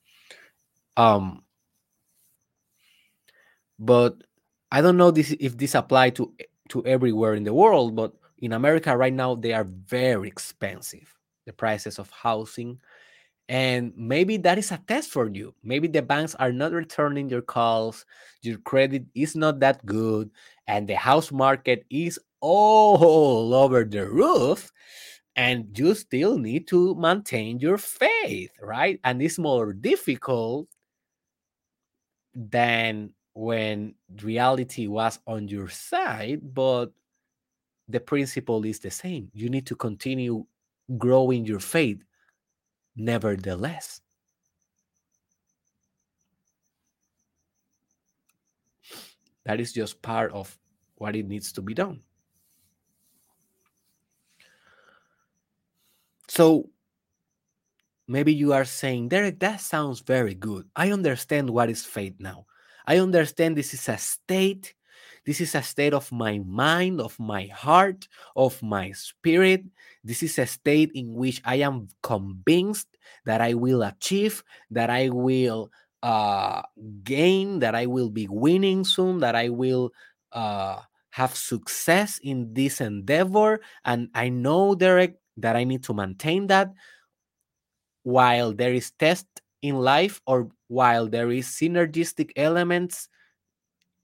[0.96, 1.42] Um,
[3.78, 4.16] but
[4.70, 6.32] I don't know this if this apply to
[6.70, 11.14] to everywhere in the world, but in America right now they are very expensive.
[11.46, 12.80] The prices of housing,
[13.48, 15.54] and maybe that is a test for you.
[15.62, 18.04] Maybe the banks are not returning your calls,
[18.42, 20.30] your credit is not that good,
[20.66, 24.70] and the house market is all over the roof
[25.38, 28.98] and you still need to maintain your faith, right?
[29.04, 30.66] And it's more difficult
[32.34, 36.88] than when reality was on your side, but
[37.86, 39.30] the principle is the same.
[39.32, 40.44] You need to continue
[40.98, 42.02] growing your faith,
[42.98, 44.00] nevertheless.
[49.44, 50.58] That is just part of
[50.96, 52.02] what it needs to be done.
[56.28, 56.68] So
[58.06, 60.68] maybe you are saying, Derek, that sounds very good.
[60.76, 62.46] I understand what is faith now.
[62.86, 64.74] I understand this is a state.
[65.28, 69.60] This is a state of my mind, of my heart, of my spirit.
[70.02, 72.88] This is a state in which I am convinced
[73.26, 75.68] that I will achieve, that I will
[76.02, 76.62] uh,
[77.04, 79.92] gain, that I will be winning soon, that I will
[80.32, 83.60] uh, have success in this endeavor.
[83.84, 86.72] And I know, Derek, that I need to maintain that
[88.02, 89.26] while there is test
[89.60, 93.10] in life or while there is synergistic elements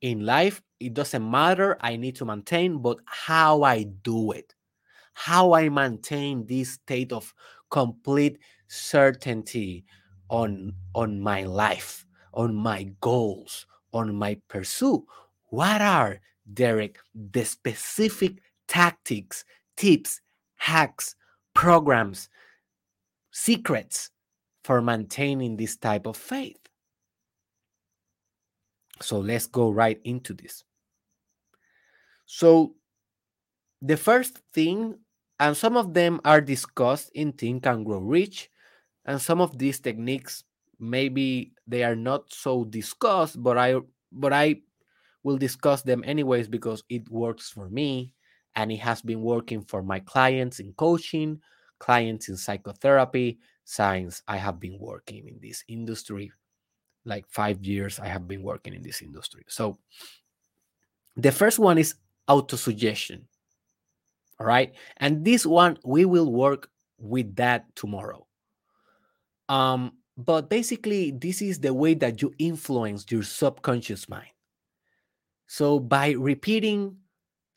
[0.02, 4.54] in life it doesn't matter i need to maintain but how i do it
[5.14, 7.32] how i maintain this state of
[7.70, 9.84] complete certainty
[10.28, 15.04] on on my life on my goals on my pursuit
[15.50, 16.20] what are
[16.52, 19.44] Derek, the specific tactics,
[19.76, 20.20] tips,
[20.56, 21.14] hacks,
[21.54, 22.28] programs,
[23.30, 24.10] secrets
[24.62, 26.58] for maintaining this type of faith.
[29.00, 30.64] So let's go right into this.
[32.26, 32.74] So,
[33.82, 34.98] the first thing,
[35.38, 38.50] and some of them are discussed in Think and Grow Rich,
[39.04, 40.44] and some of these techniques
[40.78, 43.76] maybe they are not so discussed, but I
[44.12, 44.62] but I
[45.22, 48.14] will discuss them anyways because it works for me
[48.56, 51.40] and it has been working for my clients in coaching,
[51.78, 54.22] clients in psychotherapy, science.
[54.28, 56.30] I have been working in this industry
[57.04, 59.44] like 5 years I have been working in this industry.
[59.48, 59.78] So
[61.16, 61.94] the first one is
[62.28, 63.22] autosuggestion.
[64.40, 64.74] All right?
[64.98, 68.26] And this one we will work with that tomorrow.
[69.48, 74.30] Um but basically this is the way that you influence your subconscious mind.
[75.46, 76.96] So by repeating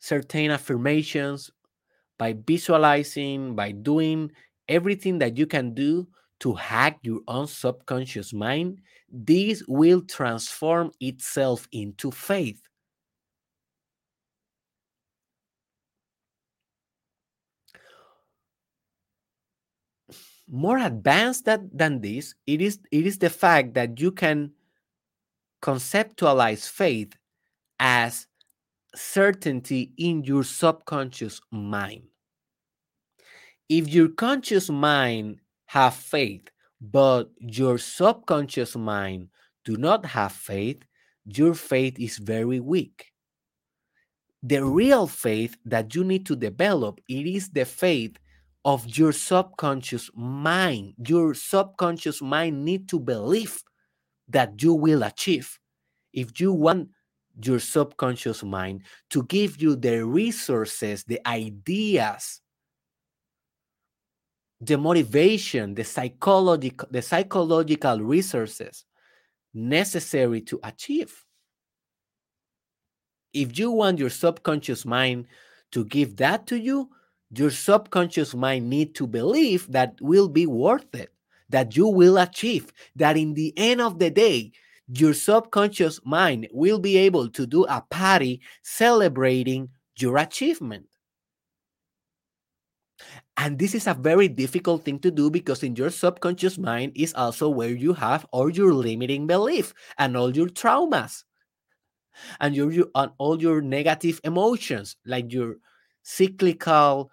[0.00, 1.50] certain affirmations,
[2.18, 4.30] by visualizing, by doing
[4.68, 6.06] everything that you can do
[6.40, 12.60] to hack your own subconscious mind, this will transform itself into faith.
[20.50, 24.52] More advanced that, than this, it is, it is the fact that you can
[25.62, 27.12] conceptualize faith
[27.78, 28.26] as
[28.94, 32.04] certainty in your subconscious mind.
[33.68, 36.48] If your conscious mind have faith,
[36.80, 39.28] but your subconscious mind
[39.64, 40.82] do not have faith,
[41.26, 43.12] your faith is very weak.
[44.42, 48.16] The real faith that you need to develop, it is the faith
[48.68, 50.92] of your subconscious mind.
[51.06, 53.62] Your subconscious mind need to believe
[54.28, 55.58] that you will achieve.
[56.12, 56.90] If you want
[57.42, 62.42] your subconscious mind to give you the resources, the ideas,
[64.60, 68.84] the motivation, the psychological, the psychological resources
[69.54, 71.24] necessary to achieve.
[73.32, 75.24] If you want your subconscious mind
[75.72, 76.90] to give that to you,
[77.30, 81.12] your subconscious mind need to believe that will be worth it,
[81.48, 84.52] that you will achieve, that in the end of the day,
[84.88, 89.68] your subconscious mind will be able to do a party celebrating
[89.98, 90.86] your achievement.
[93.36, 97.14] And this is a very difficult thing to do because in your subconscious mind is
[97.14, 101.22] also where you have all your limiting belief and all your traumas
[102.40, 105.56] and your, your and all your negative emotions, like your
[106.08, 107.10] cyclical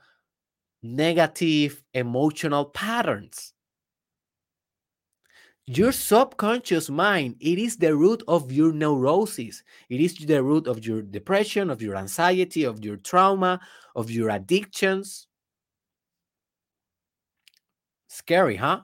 [0.81, 3.53] negative emotional patterns.
[5.67, 9.63] Your subconscious mind it is the root of your neurosis.
[9.89, 13.59] It is the root of your depression of your anxiety of your trauma
[13.95, 15.27] of your addictions.
[18.07, 18.81] Scary huh?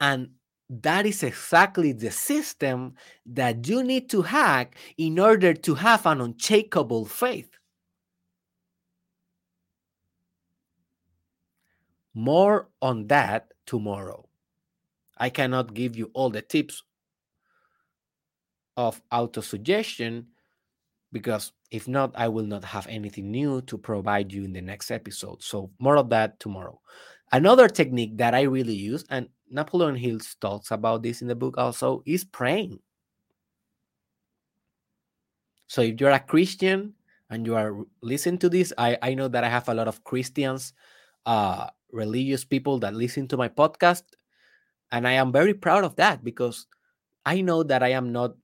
[0.00, 0.30] And
[0.70, 2.94] that is exactly the system
[3.26, 7.50] that you need to hack in order to have an unshakable faith
[12.14, 14.26] more on that tomorrow
[15.16, 16.82] I cannot give you all the tips
[18.76, 20.26] of autosuggestion
[21.12, 24.90] because if not, I will not have anything new to provide you in the next
[24.90, 25.42] episode.
[25.42, 26.80] So, more of that tomorrow.
[27.30, 31.56] Another technique that I really use, and Napoleon Hill talks about this in the book
[31.56, 32.80] also, is praying.
[35.66, 36.94] So, if you're a Christian
[37.30, 40.04] and you are listening to this, I, I know that I have a lot of
[40.04, 40.72] Christians,
[41.24, 44.02] uh, religious people that listen to my podcast
[44.92, 46.66] and I am very proud of that because
[47.24, 48.36] I know that I am not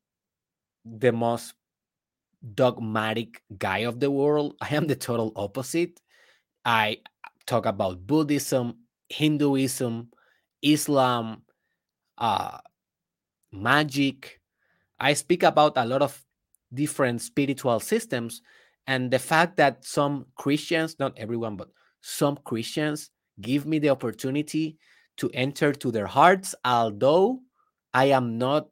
[0.84, 1.52] the most
[2.54, 4.56] dogmatic guy of the world.
[4.60, 6.00] I am the total opposite.
[6.64, 6.98] I
[7.46, 8.78] talk about Buddhism,
[9.10, 10.08] Hinduism,
[10.62, 11.42] Islam,
[12.16, 12.58] uh,
[13.52, 14.40] magic.
[14.98, 16.24] I speak about a lot of
[16.72, 18.40] different spiritual systems.
[18.86, 21.68] And the fact that some Christians, not everyone, but
[22.00, 23.10] some Christians
[23.40, 24.78] give me the opportunity
[25.18, 27.40] to enter to their hearts, although
[27.92, 28.68] I am not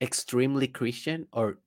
[0.00, 1.58] extremely Christian or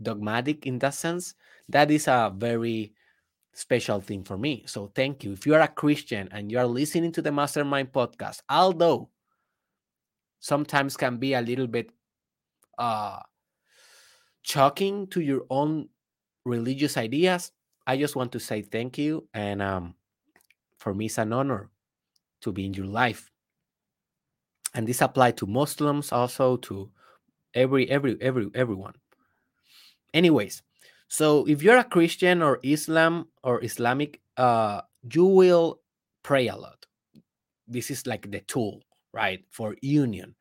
[0.00, 1.34] dogmatic in that sense.
[1.68, 2.94] That is a very
[3.52, 4.64] special thing for me.
[4.66, 5.32] So thank you.
[5.32, 9.10] If you are a Christian and you are listening to the Mastermind podcast, although
[10.40, 11.92] sometimes can be a little bit
[12.78, 13.20] uh
[14.42, 15.88] shocking to your own
[16.44, 17.52] religious ideas,
[17.86, 19.28] I just want to say thank you.
[19.34, 19.94] And um
[20.82, 21.70] for me it's an honor
[22.42, 23.30] to be in your life.
[24.74, 26.90] And this applies to Muslims also to
[27.54, 28.94] every every every everyone.
[30.14, 30.62] Anyways,
[31.12, 34.80] So if you're a Christian or Islam or Islamic, uh,
[35.12, 35.80] you will
[36.22, 36.86] pray a lot.
[37.68, 38.80] This is like the tool,
[39.12, 40.34] right, for union.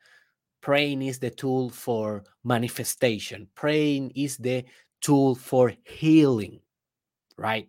[0.61, 3.49] Praying is the tool for manifestation.
[3.53, 4.63] Praying is the
[5.01, 6.61] tool for healing,
[7.37, 7.67] right?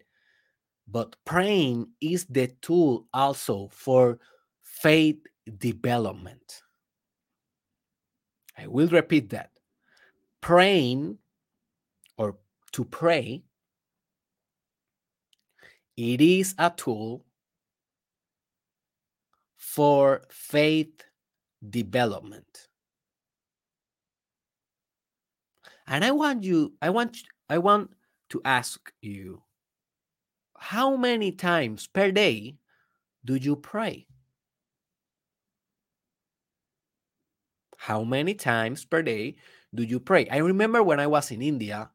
[0.93, 4.19] But praying is the tool also for
[4.61, 5.17] faith
[5.57, 6.63] development.
[8.59, 9.53] I will repeat that.
[10.43, 11.17] Praying
[12.19, 12.37] or
[12.73, 13.43] to pray,
[15.97, 17.25] it is a tool
[19.57, 21.05] for faith
[21.71, 22.69] development.
[25.87, 27.17] And I want you, I want,
[27.49, 27.95] I want
[28.29, 29.43] to ask you,
[30.63, 32.55] how many times per day
[33.25, 34.07] do you pray?
[37.77, 39.35] How many times per day
[39.75, 40.29] do you pray?
[40.31, 41.91] I remember when I was in India,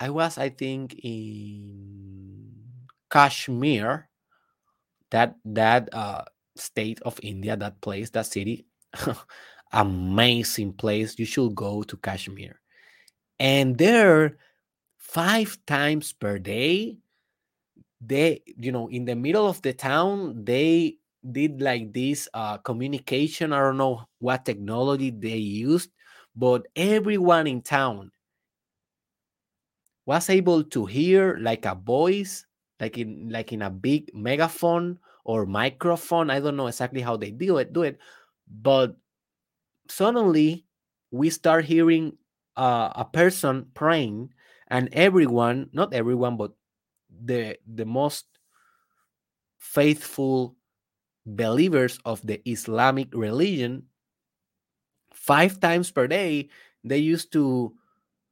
[0.00, 2.66] I was, I think, in
[3.10, 4.08] Kashmir,
[5.12, 6.24] that that uh,
[6.56, 8.66] state of India, that place, that city,
[9.72, 11.16] amazing place.
[11.16, 12.58] You should go to Kashmir,
[13.38, 14.36] and there,
[14.98, 16.98] five times per day,
[18.06, 20.98] they, you know, in the middle of the town, they
[21.30, 23.52] did like this uh, communication.
[23.52, 25.90] I don't know what technology they used,
[26.36, 28.12] but everyone in town
[30.06, 32.46] was able to hear like a voice,
[32.80, 36.30] like in like in a big megaphone or microphone.
[36.30, 37.98] I don't know exactly how they do it, do it,
[38.48, 38.96] but
[39.88, 40.66] suddenly
[41.10, 42.18] we start hearing
[42.56, 44.32] uh, a person praying,
[44.68, 46.52] and everyone, not everyone, but
[47.24, 48.26] the the most
[49.58, 50.56] faithful
[51.26, 53.84] believers of the Islamic religion,
[55.12, 56.48] five times per day,
[56.84, 57.74] they used to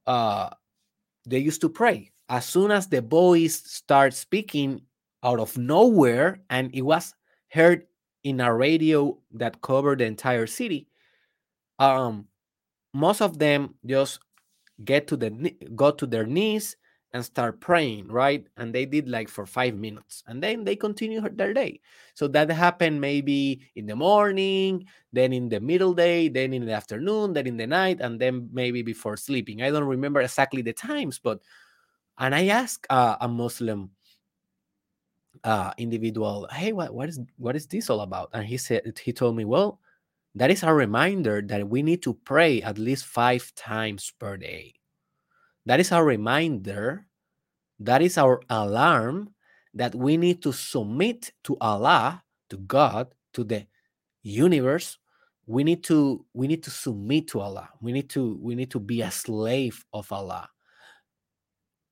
[0.06, 0.50] uh,
[1.26, 2.10] they used to pray.
[2.28, 4.82] As soon as the voice started speaking
[5.22, 7.14] out of nowhere, and it was
[7.48, 7.86] heard
[8.24, 10.88] in a radio that covered the entire city,
[11.78, 12.26] um,
[12.94, 14.20] most of them just
[14.84, 15.30] get to the
[15.74, 16.76] go to their knees
[17.12, 18.46] and start praying, right?
[18.56, 21.80] And they did like for five minutes and then they continue their day.
[22.14, 26.72] So that happened maybe in the morning, then in the middle day, then in the
[26.72, 29.62] afternoon, then in the night, and then maybe before sleeping.
[29.62, 31.40] I don't remember exactly the times, but
[32.18, 33.90] and I asked uh, a Muslim
[35.44, 38.30] uh, individual, hey, what, what is what is this all about?
[38.32, 39.80] And he said he told me, well,
[40.34, 44.74] that is a reminder that we need to pray at least five times per day.
[45.66, 47.06] That is our reminder,
[47.78, 49.34] that is our alarm
[49.74, 53.66] that we need to submit to Allah, to God, to the
[54.22, 54.98] universe.
[55.46, 57.70] We need to we need to submit to Allah.
[57.80, 60.48] We need to we need to be a slave of Allah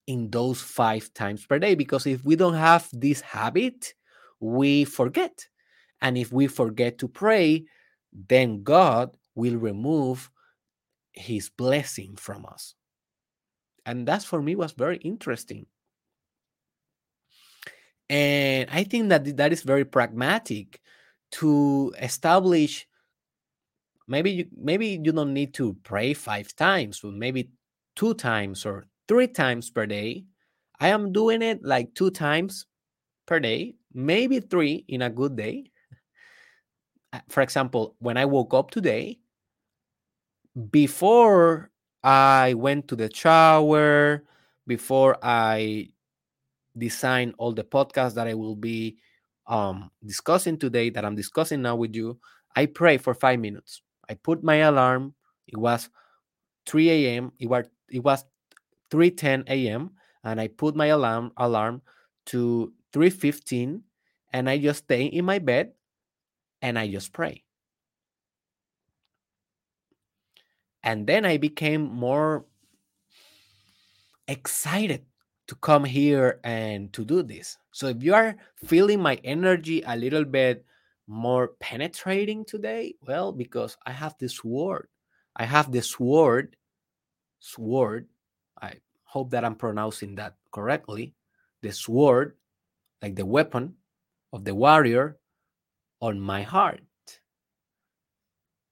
[0.07, 3.95] in those five times per day because if we don't have this habit,
[4.41, 5.47] we forget.
[6.01, 7.67] And if we forget to pray,
[8.13, 10.31] then God will remove
[11.13, 12.75] his blessing from us
[13.91, 15.67] and that for me was very interesting.
[18.09, 20.81] And i think that that is very pragmatic
[21.39, 22.89] to establish
[24.09, 27.51] maybe you maybe you don't need to pray five times but maybe
[27.95, 30.25] two times or three times per day.
[30.81, 32.67] I am doing it like two times
[33.27, 35.71] per day maybe three in a good day.
[37.13, 39.19] Uh, for example when i woke up today
[40.71, 41.71] before
[42.03, 44.25] I went to the shower
[44.67, 45.89] before I
[46.77, 48.99] design all the podcasts that I will be
[49.47, 52.19] um, discussing today, that I'm discussing now with you.
[52.57, 53.83] I pray for five minutes.
[54.09, 55.15] I put my alarm.
[55.47, 55.89] It was
[56.67, 57.33] 3 a.m.
[57.39, 58.25] It was it was
[58.91, 59.91] 3:10 a.m.
[60.25, 61.83] and I put my alarm alarm
[62.27, 63.83] to 3:15
[64.33, 65.73] and I just stay in my bed
[66.63, 67.45] and I just pray.
[70.83, 72.47] And then I became more
[74.29, 75.05] excited
[75.49, 77.59] to come here and to do this.
[77.73, 80.65] So if you are feeling my energy a little bit
[81.07, 84.89] more penetrating today, well, because I have this word.
[85.37, 86.57] I have this word,
[87.41, 88.09] sword.
[88.63, 88.75] I
[89.05, 91.15] hope that I'm pronouncing that correctly.
[91.63, 92.37] The sword,
[93.03, 93.75] like the weapon
[94.33, 95.19] of the warrior,
[96.01, 96.81] on my heart.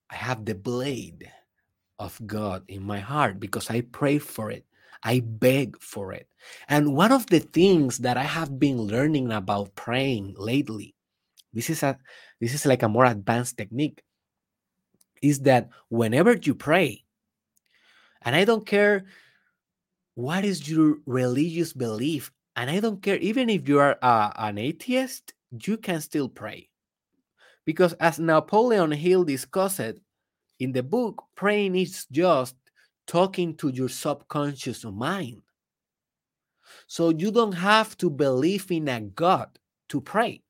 [0.09, 1.31] I have the blade
[1.99, 4.65] of God in my heart because I pray for it.
[5.03, 6.27] I beg for it.
[6.67, 10.95] And one of the things that I have been learning about praying lately,
[11.53, 11.97] this is a
[12.39, 14.03] this is like a more advanced technique,
[15.21, 17.03] is that whenever you pray,
[18.23, 19.05] and I don't care
[20.19, 22.31] what is your religious belief?
[22.57, 25.33] And I don't care, even if you are uh, an atheist,
[25.63, 26.69] you can still pray.
[27.63, 30.01] Because as Napoleon Hill discussed
[30.59, 32.55] in the book, praying is just
[33.07, 35.41] talking to your subconscious mind.
[36.87, 39.49] So you don't have to believe in a God
[39.89, 40.43] to pray.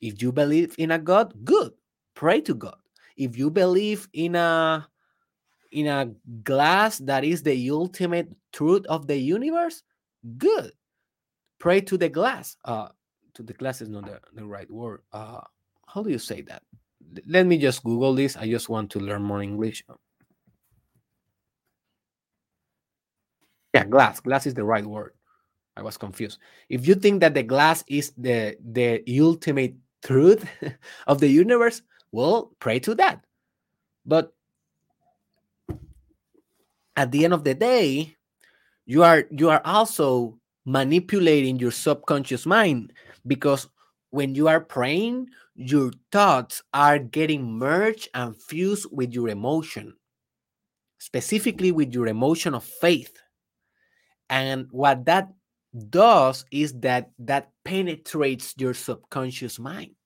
[0.00, 1.72] If you believe in a God, good.
[2.14, 2.76] Pray to God.
[3.16, 4.86] If you believe in a
[5.72, 6.12] in a
[6.44, 9.82] glass that is the ultimate truth of the universe,
[10.38, 10.72] good.
[11.58, 12.56] Pray to the glass.
[12.64, 12.88] Uh
[13.34, 15.02] to the glass is not the, the right word.
[15.12, 15.40] Uh
[15.86, 16.62] how do you say that?
[17.26, 18.36] Let me just Google this.
[18.36, 19.84] I just want to learn more English.
[23.74, 24.20] Yeah, glass.
[24.20, 25.12] Glass is the right word.
[25.76, 26.38] I was confused.
[26.68, 30.46] If you think that the glass is the the ultimate truth
[31.06, 33.24] of the universe, well, pray to that.
[34.06, 34.32] But
[36.96, 38.16] at the end of the day,
[38.86, 42.92] you are you are also manipulating your subconscious mind
[43.26, 43.68] because
[44.14, 49.92] when you are praying, your thoughts are getting merged and fused with your emotion,
[50.98, 53.12] specifically with your emotion of faith.
[54.30, 55.30] And what that
[55.90, 59.96] does is that that penetrates your subconscious mind.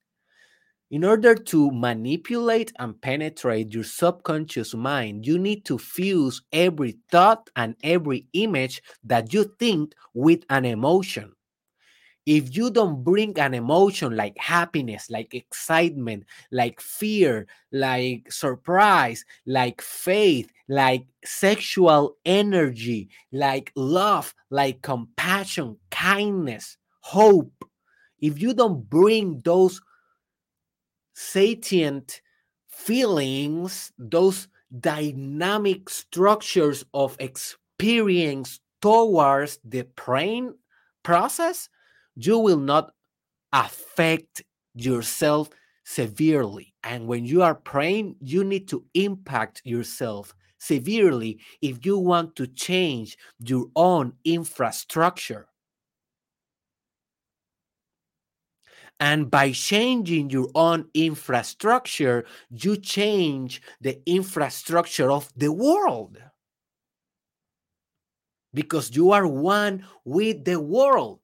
[0.89, 7.47] In order to manipulate and penetrate your subconscious mind, you need to fuse every thought
[7.55, 11.31] and every image that you think with an emotion
[12.29, 19.81] if you don't bring an emotion like happiness, like excitement, like fear, like surprise, like
[19.81, 27.65] faith, like sexual energy, like love, like compassion, kindness, hope,
[28.19, 29.81] if you don't bring those
[31.15, 32.21] sentient
[32.67, 34.47] feelings, those
[34.79, 40.53] dynamic structures of experience towards the brain
[41.01, 41.69] process,
[42.19, 42.91] you will not
[43.53, 44.43] affect
[44.75, 45.49] yourself
[45.85, 46.73] severely.
[46.83, 52.47] And when you are praying, you need to impact yourself severely if you want to
[52.47, 55.47] change your own infrastructure.
[58.99, 66.17] And by changing your own infrastructure, you change the infrastructure of the world.
[68.53, 71.21] Because you are one with the world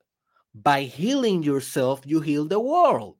[0.55, 3.17] by healing yourself, you heal the world.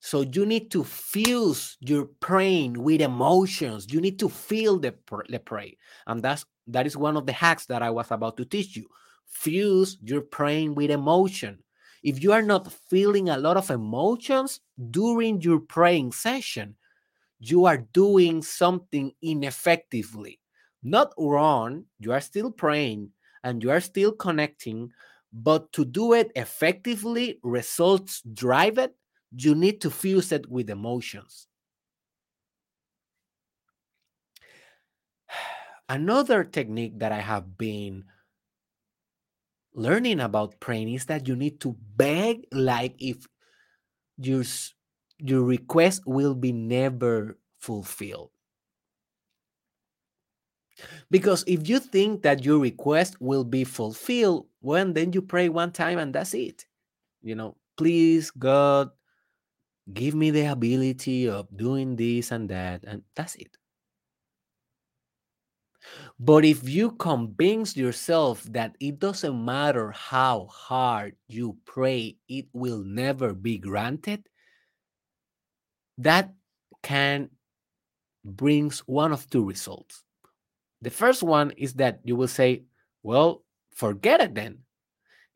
[0.00, 3.86] So you need to fuse your praying with emotions.
[3.92, 4.96] You need to feel the,
[5.28, 5.78] the pray.
[6.08, 8.86] And that's that is one of the hacks that I was about to teach you.
[9.26, 11.60] Fuse your praying with emotion.
[12.02, 14.60] If you are not feeling a lot of emotions
[14.90, 16.74] during your praying session,
[17.38, 20.40] you are doing something ineffectively.
[20.82, 23.10] Not wrong, you are still praying,
[23.44, 24.92] and you are still connecting,
[25.32, 28.94] but to do it effectively, results drive it,
[29.36, 31.48] you need to fuse it with emotions.
[35.88, 38.04] Another technique that I have been
[39.74, 43.26] learning about praying is that you need to beg like if
[44.18, 44.44] your
[45.18, 48.30] your request will be never fulfilled
[51.10, 55.72] because if you think that your request will be fulfilled, well, then you pray one
[55.72, 56.66] time and that's it.
[57.22, 58.90] You know, please, God,
[59.92, 63.56] give me the ability of doing this and that, and that's it.
[66.18, 72.84] But if you convince yourself that it doesn't matter how hard you pray, it will
[72.84, 74.28] never be granted,
[75.98, 76.32] that
[76.82, 77.30] can
[78.24, 80.04] brings one of two results.
[80.82, 82.64] The first one is that you will say,
[83.02, 84.58] well, forget it then.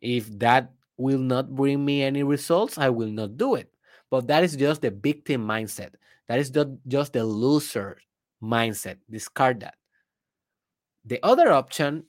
[0.01, 3.73] If that will not bring me any results, I will not do it.
[4.11, 5.95] But that is just the victim mindset.
[6.29, 6.51] That is
[6.89, 7.99] just the loser
[8.43, 8.99] mindset.
[9.09, 9.77] Discard that.
[11.05, 12.05] The other option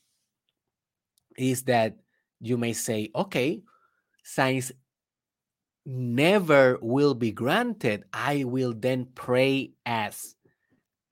[1.38, 1.98] is that
[2.42, 3.62] you may say, okay,
[4.24, 4.72] since
[5.86, 10.36] never will be granted, I will then pray as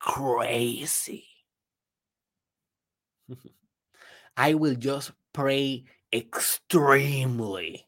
[0.00, 1.24] crazy.
[4.36, 7.86] I will just pray extremely.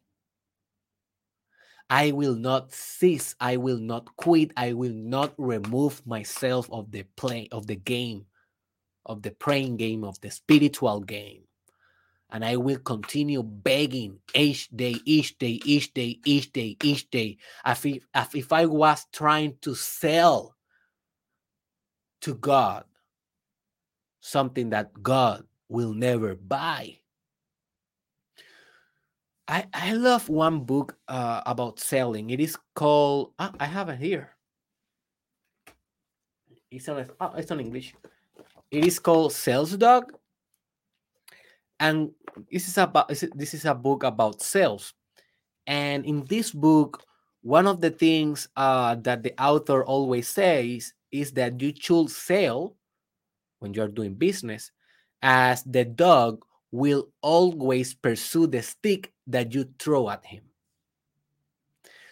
[1.91, 3.34] I will not cease.
[3.41, 4.53] I will not quit.
[4.57, 8.26] I will not remove myself of the play of the game,
[9.07, 11.45] of the praying game, of the spiritual game.
[12.30, 17.39] And I will continue begging each day, each day, each day, each day, each day,
[17.64, 20.55] as if, as if I was trying to sell
[22.20, 22.84] to God
[24.20, 26.98] something that God will never buy.
[29.46, 32.30] I, I love one book uh, about selling.
[32.30, 34.36] It is called, I have it here.
[36.70, 37.94] It's on, oh, it's on English.
[38.70, 40.12] It is called Sales Dog.
[41.80, 42.10] And
[42.50, 44.94] this is about this is a book about sales.
[45.66, 47.02] And in this book,
[47.42, 52.74] one of the things uh, that the author always says is that you should sell
[53.59, 54.70] when you're doing business
[55.22, 60.42] as the dog will always pursue the stick that you throw at him.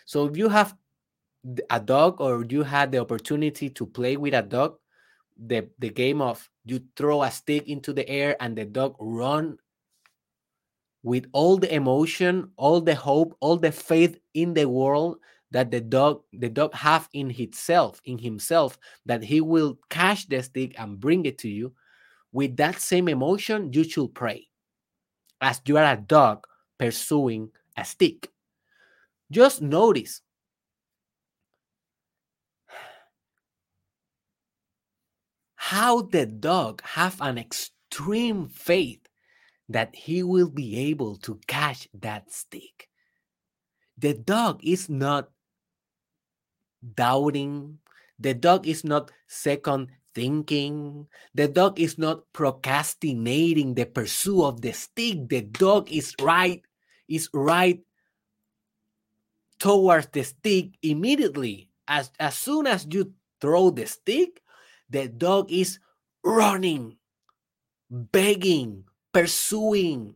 [0.04, 0.74] So if you have
[1.70, 4.76] a dog or you had the opportunity to play with a dog,
[5.36, 9.58] the, the game of you throw a stick into the air and the dog run
[11.02, 15.18] with all the emotion, all the hope, all the faith in the world
[15.56, 20.42] that the dog the dog have in himself, in himself, that he will catch the
[20.42, 21.72] stick and bring it to you.
[22.30, 24.48] With that same emotion, you should pray
[25.40, 26.46] as you are a dog
[26.76, 28.28] pursuing a stick.
[29.30, 30.20] Just notice
[35.54, 39.00] how the dog have an extreme faith
[39.70, 42.90] that he will be able to catch that stick.
[43.96, 45.30] The dog is not
[46.82, 47.78] doubting.
[48.18, 51.06] The dog is not second thinking.
[51.34, 55.28] The dog is not procrastinating the pursuit of the stick.
[55.28, 56.62] The dog is right,
[57.08, 57.80] is right
[59.58, 61.68] towards the stick immediately.
[61.86, 64.42] As, as soon as you throw the stick,
[64.88, 65.78] the dog is
[66.24, 66.96] running,
[67.90, 70.14] begging, pursuing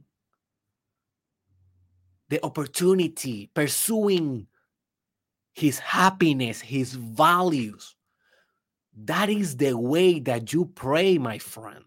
[2.29, 4.47] the opportunity, pursuing
[5.55, 7.95] his happiness, his values.
[9.05, 11.85] That is the way that you pray, my friend.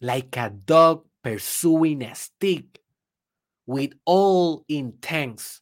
[0.00, 2.80] Like a dog pursuing a stick
[3.66, 5.60] with all intense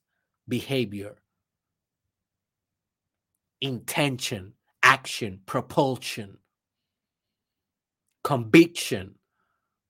[0.48, 1.14] behavior,
[3.60, 6.38] intention, action, propulsion,
[8.24, 9.14] conviction,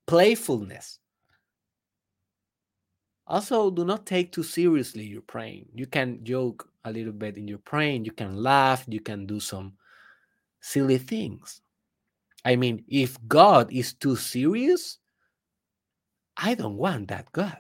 [0.06, 0.98] playfulness.
[3.26, 5.66] Also, do not take too seriously your praying.
[5.74, 9.38] You can joke a little bit in your praying, you can laugh, you can do
[9.38, 9.74] some
[10.60, 11.60] silly things.
[12.44, 14.98] I mean, if God is too serious,
[16.36, 17.58] I don't want that God.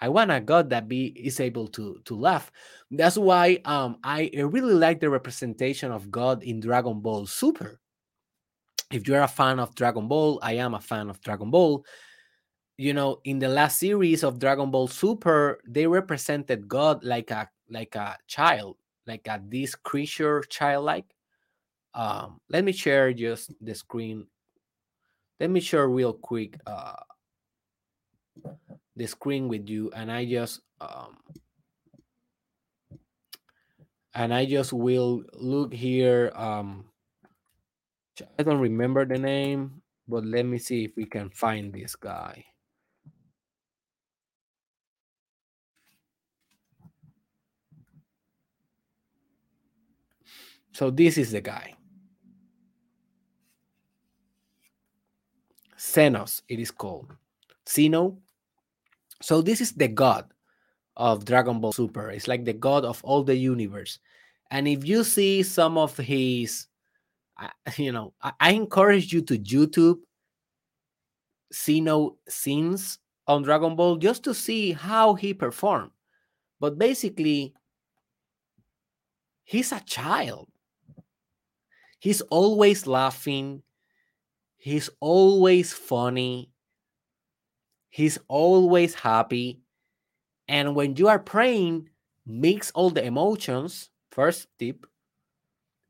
[0.00, 2.52] I want a God that be is able to to laugh.
[2.90, 7.80] That's why um I really like the representation of God in Dragon Ball Super.
[8.92, 11.84] If you're a fan of Dragon Ball, I am a fan of Dragon Ball
[12.76, 17.48] you know in the last series of dragon ball super they represented god like a
[17.70, 21.06] like a child like a this creature childlike.
[21.94, 24.26] Um let me share just the screen.
[25.40, 26.96] Let me share real quick uh
[28.96, 31.18] the screen with you and i just um
[34.14, 36.84] and i just will look here um
[38.38, 42.44] i don't remember the name but let me see if we can find this guy
[50.74, 51.74] So this is the guy.
[55.78, 57.14] Zenos, it is called.
[57.68, 58.18] Zeno.
[59.22, 60.26] So this is the god
[60.96, 62.10] of Dragon Ball Super.
[62.10, 64.00] It's like the god of all the universe.
[64.50, 66.66] And if you see some of his,
[67.76, 70.00] you know, I, encourage you to YouTube
[71.54, 72.98] Zeno scenes
[73.28, 75.92] on Dragon Ball just to see how he performed.
[76.58, 77.54] But basically,
[79.44, 80.48] he's a child.
[82.04, 83.62] He's always laughing.
[84.58, 86.50] He's always funny.
[87.88, 89.62] He's always happy.
[90.46, 91.88] And when you are praying,
[92.26, 93.88] mix all the emotions.
[94.10, 94.84] First tip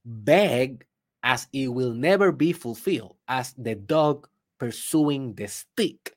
[0.04, 0.86] beg
[1.24, 6.14] as it will never be fulfilled, as the dog pursuing the stick.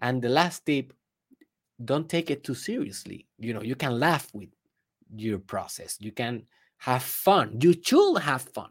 [0.00, 0.92] And the last tip
[1.82, 3.26] don't take it too seriously.
[3.38, 4.50] You know, you can laugh with
[5.16, 6.42] your process, you can
[6.76, 7.58] have fun.
[7.62, 8.68] You should have fun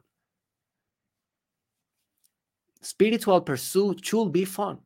[2.82, 4.80] spiritual pursuit should be fun.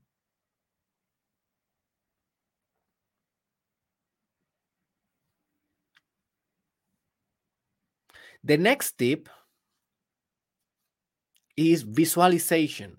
[8.44, 9.30] The next tip
[11.56, 12.98] is visualization.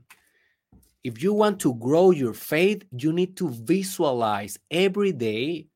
[1.03, 5.67] If you want to grow your faith, you need to visualize every day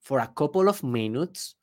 [0.00, 1.56] for a couple of minutes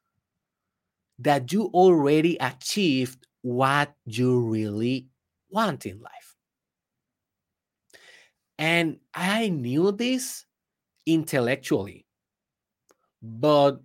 [1.20, 5.08] that you already achieved what you really
[5.50, 6.35] want in life.
[8.58, 10.46] And I knew this
[11.06, 12.06] intellectually,
[13.22, 13.82] but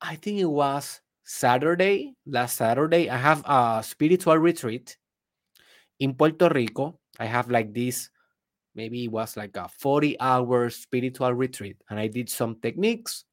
[0.00, 3.08] I think it was Saturday, last Saturday.
[3.08, 4.96] I have a spiritual retreat
[6.00, 6.98] in Puerto Rico.
[7.18, 8.10] I have like this,
[8.74, 13.24] maybe it was like a 40 hour spiritual retreat, and I did some techniques.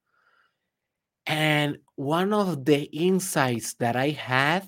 [1.25, 4.67] And one of the insights that I had,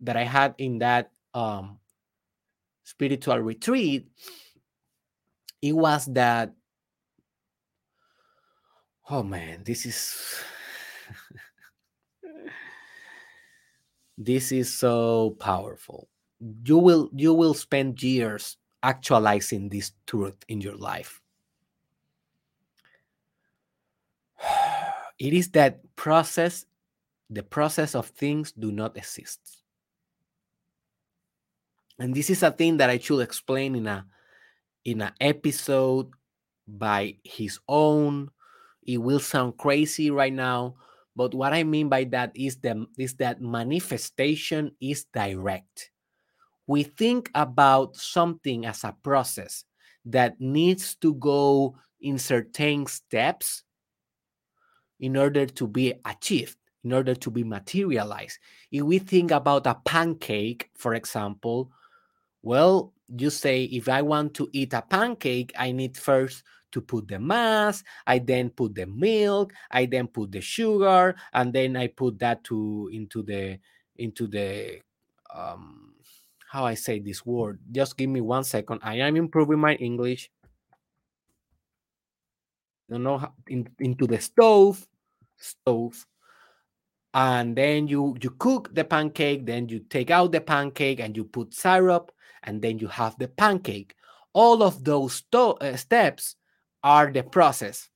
[0.00, 1.78] that I had in that um,
[2.84, 4.08] spiritual retreat,
[5.62, 6.52] it was that
[9.10, 10.42] oh man this is
[14.18, 16.08] this is so powerful.
[16.40, 21.20] You will you will spend years actualizing this truth in your life.
[25.18, 26.66] It is that process
[27.30, 29.62] the process of things do not exist.
[31.98, 34.04] And this is a thing that i should explain in a
[34.86, 36.08] in an episode
[36.66, 38.30] by his own.
[38.86, 40.76] It will sound crazy right now
[41.16, 45.90] but what i mean by that is the is that manifestation is direct.
[46.68, 49.64] We think about something as a process
[50.04, 53.62] that needs to go in certain steps
[55.00, 58.38] in order to be achieved in order to be materialized.
[58.70, 61.72] If we think about a pancake for example
[62.42, 66.42] well you say if i want to eat a pancake i need first
[66.72, 71.52] to put the mass i then put the milk i then put the sugar and
[71.52, 73.58] then i put that to into the
[73.96, 74.80] into the
[75.34, 75.86] um
[76.48, 77.58] how i say this word?
[77.70, 78.80] Just give me one second.
[78.82, 80.30] I am improving my english.
[82.88, 84.86] You know in, into the stove
[85.36, 86.06] stove
[87.12, 91.24] and then you you cook the pancake then you take out the pancake and you
[91.24, 92.12] put syrup
[92.46, 93.94] and then you have the pancake.
[94.32, 96.36] All of those uh, steps
[96.82, 97.88] are the process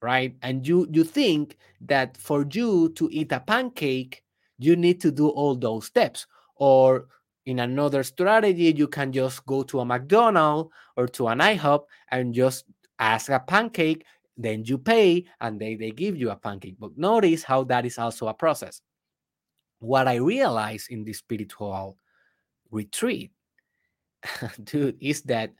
[0.00, 0.36] right?
[0.42, 4.22] And you you think that for you to eat a pancake
[4.58, 6.26] you need to do all those steps.
[6.56, 7.06] Or
[7.46, 12.34] in another strategy you can just go to a mcdonald's or to an ihop and
[12.34, 12.64] just
[12.98, 14.04] ask a pancake
[14.36, 16.76] then you pay and they, they give you a pancake.
[16.78, 18.80] But notice how that is also a process.
[19.80, 21.96] What i realized in this spiritual
[22.70, 23.32] retreat
[24.64, 25.52] dude is that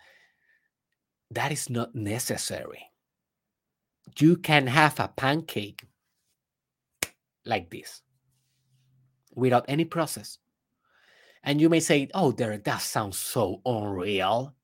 [1.30, 2.82] that is not necessary.
[4.18, 5.84] You can have a pancake
[7.44, 8.02] like this
[9.34, 10.38] without any process.
[11.44, 14.54] And you may say oh derek that sounds so unreal.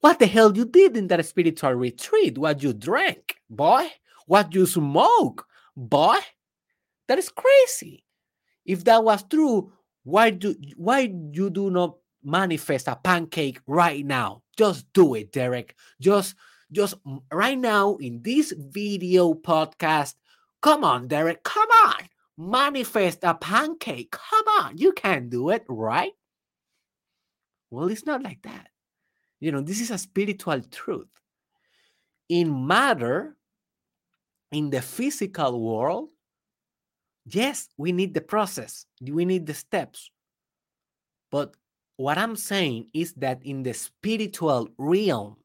[0.00, 2.38] What the hell you did in that spiritual retreat?
[2.38, 3.88] What you drank boy?
[4.26, 5.46] What you smoke
[5.76, 6.16] boy?
[7.08, 8.04] That is crazy.
[8.64, 9.72] If that was true
[10.04, 14.42] why do why you do not manifest a pancake right now.
[14.56, 15.74] Just do it derek.
[16.00, 16.34] Just
[16.72, 16.94] just
[17.32, 20.14] right now in this video podcast
[20.62, 22.08] come on derek come on.
[22.38, 24.10] Manifest a pancake.
[24.12, 26.12] Come on you can do it right?
[27.70, 28.68] Well it's not like that.
[29.40, 31.08] You know, this is a spiritual truth.
[32.28, 33.36] In matter,
[34.52, 36.10] in the physical world,
[37.24, 40.10] yes, we need the process, we need the steps.
[41.30, 41.54] But
[42.00, 45.36] what I'm saying is that in the spiritual realm,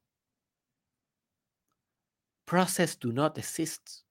[2.45, 4.03] process do not exist.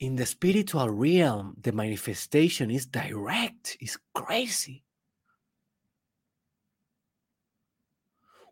[0.00, 4.82] in the spiritual realm, the manifestation is direct, it's crazy.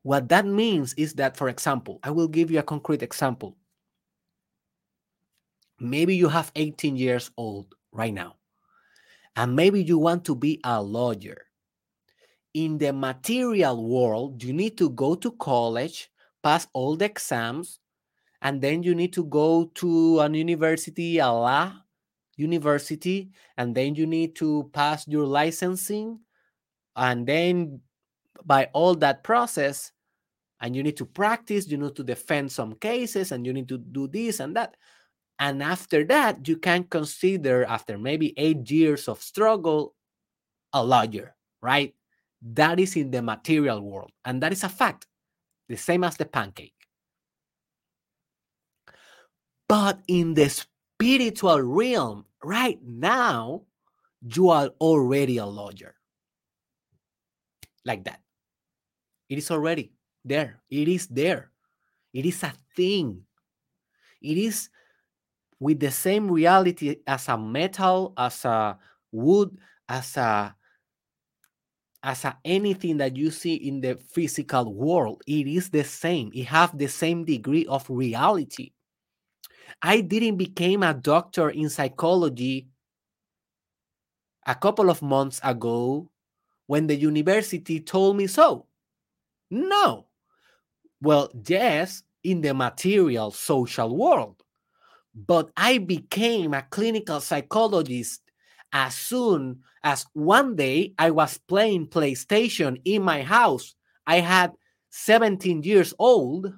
[0.09, 3.59] What that means is that, for example, I will give you a concrete example.
[5.79, 8.37] Maybe you have 18 years old right now,
[9.37, 11.45] and maybe you want to be a lawyer.
[12.55, 16.11] In the material world, you need to go to college,
[16.43, 17.79] pass all the exams,
[18.41, 21.71] and then you need to go to an university, a law
[22.37, 26.19] university, and then you need to pass your licensing,
[26.97, 27.83] and then
[28.47, 29.93] by all that process,
[30.61, 33.79] and you need to practice, you need to defend some cases, and you need to
[33.79, 34.77] do this and that.
[35.39, 39.95] And after that, you can consider, after maybe eight years of struggle,
[40.73, 41.95] a lawyer, right?
[42.43, 44.11] That is in the material world.
[44.25, 45.07] And that is a fact,
[45.69, 46.75] the same as the pancake.
[49.69, 53.63] But in the spiritual realm, right now,
[54.23, 55.95] you are already a lawyer.
[57.85, 58.21] Like that.
[59.29, 59.93] It is already
[60.29, 60.61] there.
[60.71, 61.51] It is there.
[62.13, 63.25] It is a thing.
[64.23, 64.71] it is
[65.61, 68.79] with the same reality as a metal, as a
[69.13, 69.59] wood,
[69.89, 70.55] as a
[72.03, 75.23] as a anything that you see in the physical world.
[75.27, 76.31] It is the same.
[76.35, 78.71] It have the same degree of reality.
[79.83, 82.69] I didn't become a doctor in psychology
[84.47, 86.11] a couple of months ago
[86.67, 88.67] when the university told me so.
[89.51, 90.08] No.
[91.01, 94.43] Well, yes, in the material social world.
[95.15, 98.23] But I became a clinical psychologist
[98.73, 103.75] as soon as one day I was playing PlayStation in my house.
[104.07, 104.53] I had
[104.91, 106.53] 17 years old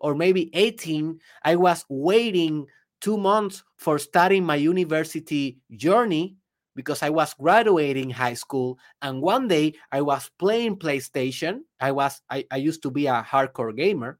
[0.00, 1.20] or maybe 18.
[1.44, 2.66] I was waiting
[3.00, 6.36] two months for starting my university journey
[6.74, 8.78] because I was graduating high school.
[9.02, 11.60] And one day I was playing PlayStation.
[11.80, 14.18] I was I, I used to be a hardcore gamer.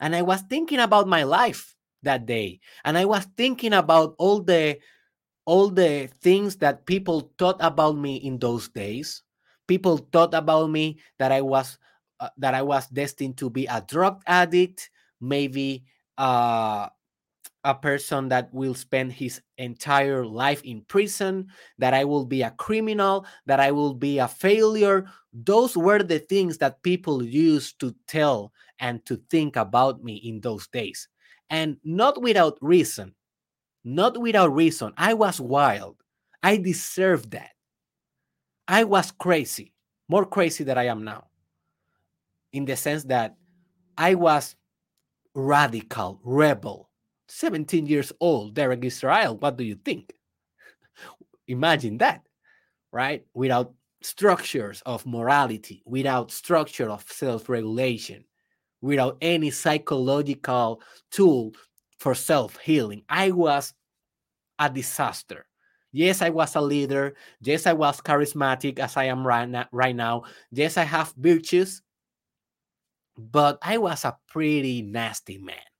[0.00, 2.60] And I was thinking about my life that day.
[2.84, 4.78] And I was thinking about all the
[5.44, 9.22] all the things that people thought about me in those days.
[9.66, 11.78] People thought about me that I was
[12.20, 14.90] uh, that I was destined to be a drug addict,
[15.20, 15.84] maybe
[16.18, 16.88] uh,
[17.64, 21.46] a person that will spend his entire life in prison,
[21.78, 25.06] that I will be a criminal, that I will be a failure.
[25.32, 30.40] Those were the things that people used to tell and to think about me in
[30.40, 31.08] those days.
[31.50, 33.14] And not without reason.
[33.84, 34.92] Not without reason.
[34.96, 35.96] I was wild.
[36.42, 37.50] I deserved that.
[38.66, 39.72] I was crazy,
[40.08, 41.26] more crazy than I am now,
[42.52, 43.36] in the sense that
[43.98, 44.54] I was
[45.34, 46.88] radical, rebel,
[47.32, 49.36] 17 years old, Derek Israel.
[49.38, 50.12] What do you think?
[51.48, 52.20] Imagine that,
[52.92, 53.24] right?
[53.32, 53.72] Without
[54.02, 58.24] structures of morality, without structure of self regulation,
[58.82, 61.52] without any psychological tool
[61.98, 63.02] for self healing.
[63.08, 63.72] I was
[64.58, 65.46] a disaster.
[65.90, 67.14] Yes, I was a leader.
[67.40, 69.66] Yes, I was charismatic as I am right now.
[69.72, 70.24] Right now.
[70.50, 71.80] Yes, I have virtues,
[73.16, 75.71] but I was a pretty nasty man.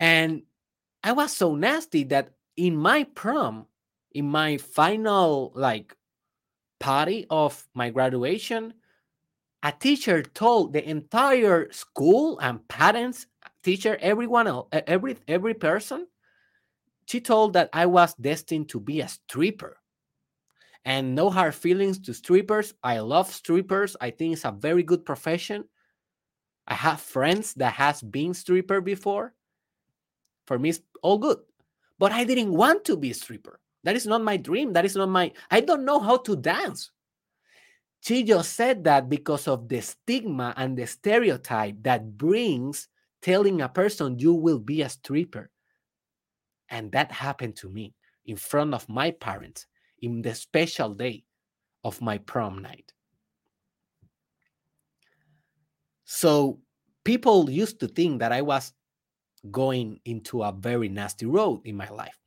[0.00, 0.42] And
[1.04, 3.66] I was so nasty that in my prom,
[4.12, 5.94] in my final like
[6.80, 8.74] party of my graduation,
[9.62, 13.26] a teacher told the entire school and parents,
[13.62, 16.06] teacher, everyone else, every every person,
[17.06, 19.76] she told that I was destined to be a stripper.
[20.86, 22.72] And no hard feelings to strippers.
[22.82, 23.96] I love strippers.
[24.00, 25.64] I think it's a very good profession.
[26.66, 29.34] I have friends that has been stripper before
[30.50, 31.38] for me, it's all good.
[31.96, 33.60] But I didn't want to be a stripper.
[33.84, 34.72] That is not my dream.
[34.72, 36.90] That is not my, I don't know how to dance.
[38.00, 42.88] She just said that because of the stigma and the stereotype that brings
[43.22, 45.52] telling a person you will be a stripper.
[46.68, 47.94] And that happened to me
[48.26, 49.68] in front of my parents
[50.02, 51.22] in the special day
[51.84, 52.92] of my prom night.
[56.06, 56.58] So
[57.04, 58.72] people used to think that I was
[59.50, 62.18] going into a very nasty road in my life.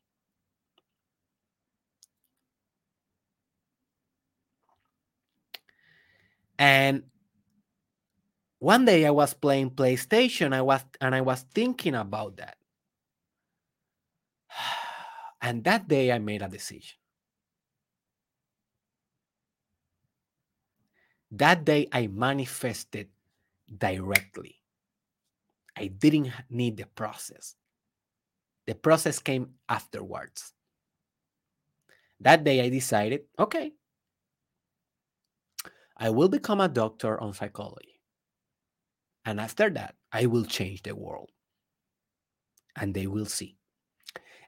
[6.58, 7.04] And
[8.60, 12.58] one day I was playing PlayStation, I was and I was thinking about that.
[15.42, 16.96] And that day I made a decision.
[21.32, 23.10] That day I manifested
[23.78, 24.63] directly.
[25.78, 27.56] I didn't need the process.
[28.68, 30.54] The process came afterwards.
[32.20, 33.74] That day I decided, okay,
[35.98, 38.00] I will become a doctor on psychology.
[39.26, 41.30] And after that, I will change the world.
[42.76, 43.58] And they will see.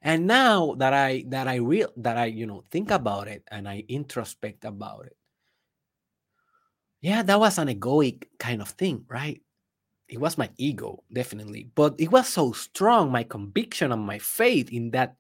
[0.02, 3.68] And now that I that I real that I, you know, think about it and
[3.68, 5.18] I introspect about it.
[7.02, 9.42] Yeah, that was an egoic kind of thing, right?
[10.08, 14.72] It was my ego, definitely, but it was so strong, my conviction and my faith
[14.72, 15.16] in that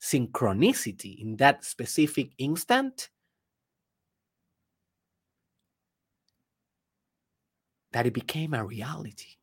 [0.00, 3.10] synchronicity, in that specific instant,
[7.92, 9.36] that it became a reality.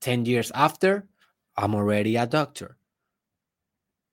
[0.00, 1.08] 10 years after,
[1.56, 2.76] I'm already a doctor.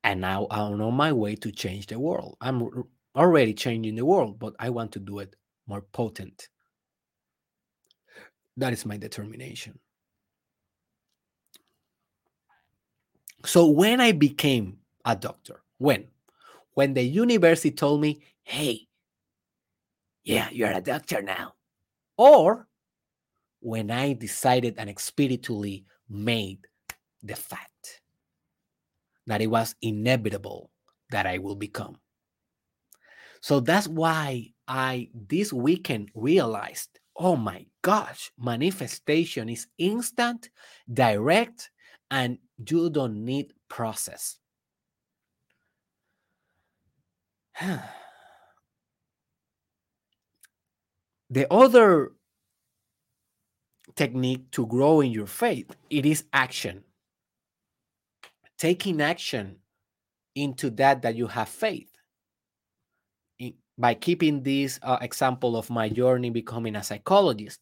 [0.04, 2.38] And now I'm on my way to change the world.
[2.42, 2.86] I'm
[3.16, 5.36] already changing the world, but I want to do it
[5.68, 6.50] more potent.
[8.62, 9.80] That is my determination.
[13.44, 16.06] So when I became a doctor, when?
[16.76, 18.88] When the university told me, hey,
[20.24, 21.56] yeah, you're a doctor now.
[22.18, 22.68] Or
[23.62, 26.60] when I decided and spiritually made
[27.24, 28.02] the fact
[29.26, 30.70] that it was inevitable
[31.10, 31.98] that I will become.
[33.42, 40.50] So that's why I this weekend realized oh my gosh, manifestation is instant,
[40.92, 41.70] direct,
[42.10, 44.40] and you don't need process.
[51.30, 52.14] the other
[53.96, 56.82] technique to grow in your faith it is action
[58.58, 59.58] taking action
[60.34, 61.91] into that that you have faith
[63.78, 67.60] by keeping this uh, example of my journey becoming a psychologist.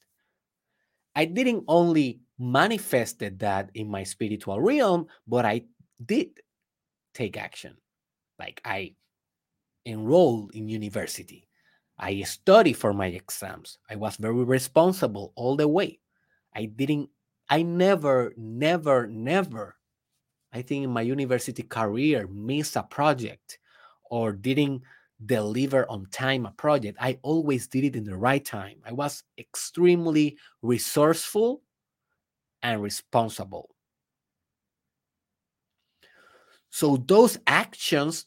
[1.15, 5.61] I didn't only manifested that in my spiritual realm but i
[6.06, 6.30] did
[7.14, 7.76] take action.
[8.40, 8.95] Like i
[9.86, 11.48] enrolled in university.
[11.98, 13.77] I studied for my exams.
[13.90, 15.99] I was very responsible all the way.
[16.56, 17.10] I didn't,
[17.49, 19.76] I never, never, never,
[20.53, 23.60] I think in my university career, missed a project
[24.10, 24.84] or didn't
[25.26, 26.98] deliver on time a project.
[27.00, 28.78] I always did it in the right time.
[28.86, 31.62] I was extremely resourceful
[32.64, 33.70] and responsible.
[36.70, 38.26] So those actions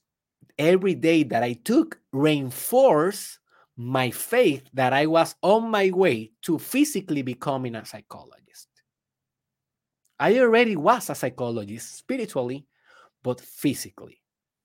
[0.59, 3.39] every day that I took reinforce
[3.77, 8.69] my faith that I was on my way to physically becoming a psychologist.
[10.19, 12.67] I already was a psychologist spiritually,
[13.23, 14.21] but physically,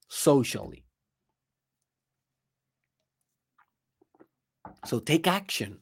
[0.09, 0.86] socially.
[4.87, 5.79] So take action.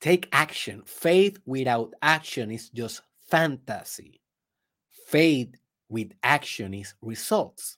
[0.00, 0.82] Take action.
[0.84, 4.20] Faith without action is just fantasy.
[5.06, 5.54] Faith
[5.88, 7.76] with action is results.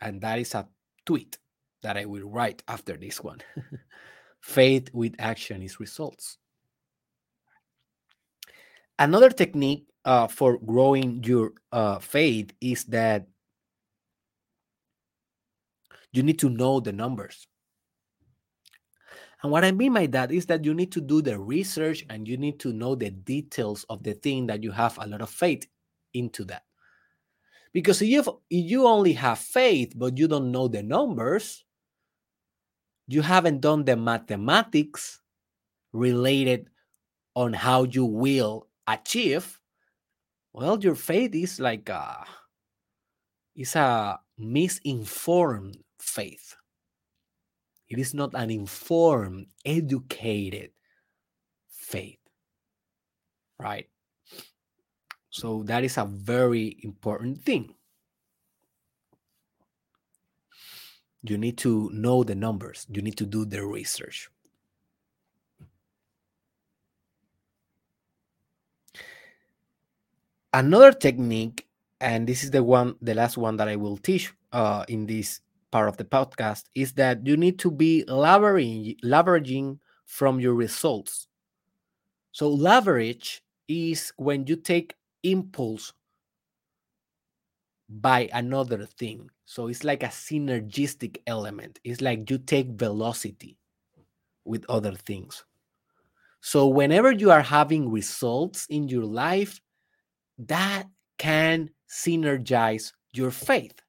[0.00, 0.66] And that is a
[1.04, 1.38] tweet
[1.82, 3.38] that I will write after this one.
[4.40, 6.38] Faith with action is results.
[8.98, 13.26] Another technique uh, for growing your uh, faith is that
[16.16, 17.46] you need to know the numbers.
[19.42, 22.26] And what I mean by that is that you need to do the research and
[22.26, 25.28] you need to know the details of the thing that you have a lot of
[25.28, 25.66] faith
[26.14, 26.62] into that.
[27.72, 31.64] Because if you, if you only have faith, but you don't know the numbers,
[33.06, 35.20] you haven't done the mathematics
[35.92, 36.70] related
[37.34, 39.60] on how you will achieve,
[40.54, 42.24] well, your faith is like a,
[43.54, 46.56] is a misinformed faith.
[47.88, 50.70] It is not an informed, educated
[51.68, 52.18] faith,
[53.58, 53.88] right?
[55.30, 57.74] So that is a very important thing.
[61.22, 64.30] You need to know the numbers, you need to do the research.
[70.52, 71.66] Another technique,
[72.00, 75.40] and this is the one, the last one that I will teach uh, in this
[75.70, 81.28] part of the podcast, is that you need to be leveraging, leveraging from your results.
[82.32, 85.92] So, leverage is when you take impulse
[87.88, 89.30] by another thing.
[89.44, 91.78] So it's like a synergistic element.
[91.84, 93.58] It's like you take velocity
[94.44, 95.44] with other things.
[96.40, 99.60] So whenever you are having results in your life,
[100.38, 100.84] that
[101.18, 103.80] can synergize your faith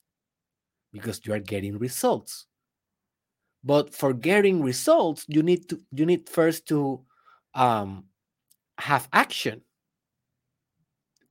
[0.98, 2.46] because you are getting results.
[3.64, 7.02] But for getting results, you need to you need first to
[7.54, 8.06] um,
[8.78, 9.62] have action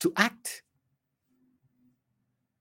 [0.01, 0.63] to act.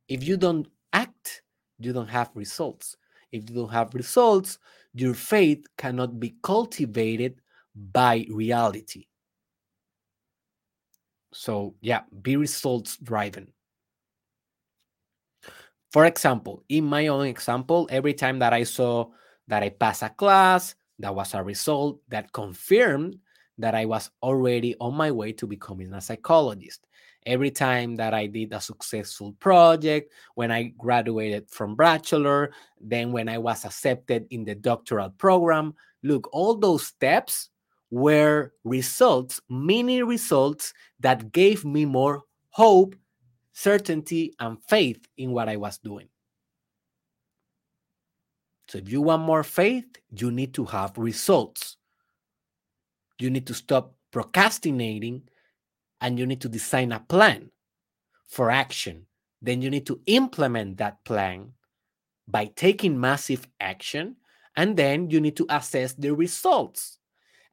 [0.08, 1.42] If you don't act,
[1.80, 2.96] you don't have results.
[3.32, 4.60] If you don't have results,
[4.94, 7.42] your faith cannot be cultivated
[7.76, 9.08] by reality.
[11.34, 13.52] So, yeah, be results driven.
[15.96, 19.12] For example, in my own example, every time that I saw
[19.48, 23.18] that I passed a class, that was a result that confirmed
[23.60, 26.86] that I was already on my way to becoming a psychologist
[27.26, 32.52] every time that I did a successful project, when I graduated from bachelor,
[32.82, 35.76] then when I was accepted in the doctoral program.
[36.04, 37.52] Look, all those steps
[37.90, 42.98] were results, mini results that gave me more hope,
[43.56, 46.10] certainty, and faith in what I was doing.
[48.68, 51.78] So, if you want more faith, you need to have results.
[53.20, 55.24] You need to stop procrastinating
[56.02, 57.52] and you need to design a plan
[58.28, 59.08] for action.
[59.42, 61.54] Then you need to implement that plan
[62.28, 64.18] by taking massive action
[64.56, 67.00] And then you need to assess the results.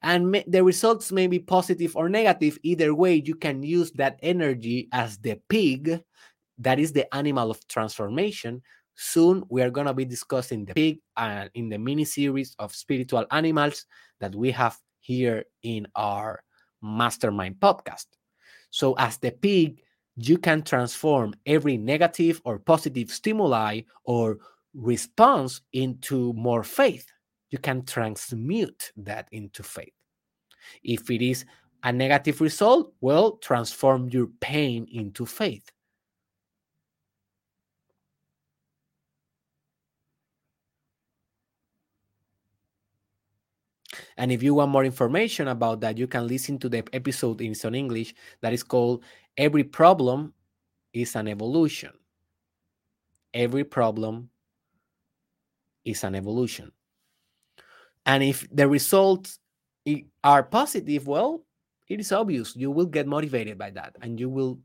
[0.03, 2.59] And the results may be positive or negative.
[2.63, 6.03] Either way, you can use that energy as the pig,
[6.59, 8.61] that is the animal of transformation.
[8.95, 12.55] Soon we are going to be discussing the pig and uh, in the mini series
[12.59, 13.85] of spiritual animals
[14.19, 16.43] that we have here in our
[16.81, 18.05] mastermind podcast.
[18.69, 19.81] So, as the pig,
[20.15, 24.37] you can transform every negative or positive stimuli or
[24.73, 27.12] response into more faith.
[27.53, 29.93] You can transmute that into faith.
[30.83, 31.45] If it is
[31.83, 35.71] a negative result, well, transform your pain into faith.
[44.17, 47.53] And if you want more information about that, you can listen to the episode in
[47.63, 49.03] on English that is called
[49.37, 50.33] Every Problem
[50.91, 51.91] is an Evolution.
[53.31, 54.31] Every problem
[55.85, 56.71] is an evolution.
[58.05, 59.39] And if the results
[60.23, 61.45] are positive, well,
[61.87, 64.59] it is obvious you will get motivated by that and you will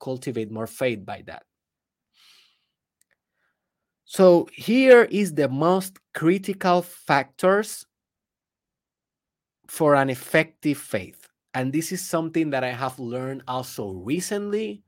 [0.00, 1.44] cultivate more faith by that.
[4.04, 7.86] So here is the most critical factors
[9.68, 11.28] for an effective faith.
[11.54, 14.82] And this is something that I have learned also recently.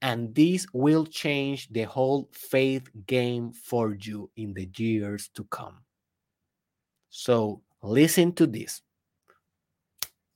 [0.00, 5.76] And this will change the whole faith game for you in the years to come.
[7.10, 8.82] So listen to this.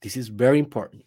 [0.03, 1.05] This is very important.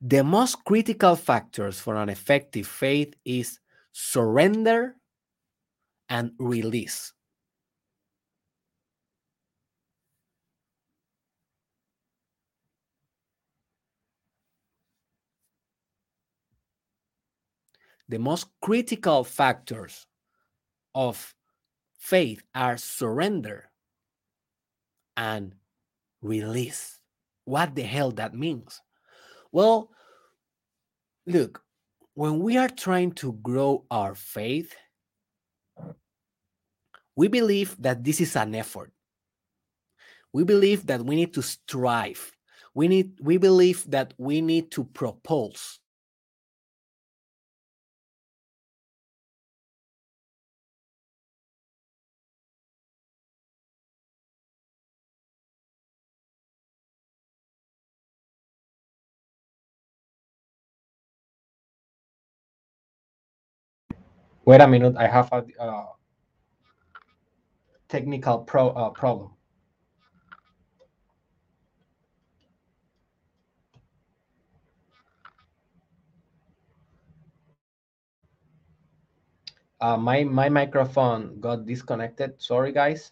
[0.00, 3.60] The most critical factors for an effective faith is
[3.92, 4.96] surrender
[6.08, 7.12] and release.
[18.08, 20.06] The most critical factors
[20.94, 21.34] of
[21.98, 23.70] faith are surrender
[25.16, 25.54] and
[26.20, 27.00] release.
[27.44, 28.80] What the hell that means?
[29.50, 29.90] Well,
[31.26, 31.62] look,
[32.14, 34.74] when we are trying to grow our faith,
[37.16, 38.92] we believe that this is an effort.
[40.32, 42.32] We believe that we need to strive.
[42.74, 45.78] We need we believe that we need to propose.
[64.44, 65.86] Wait a minute, I have a uh,
[67.88, 69.30] technical pro, uh, problem.
[79.80, 82.40] Uh, my my microphone got disconnected.
[82.40, 83.10] Sorry, guys.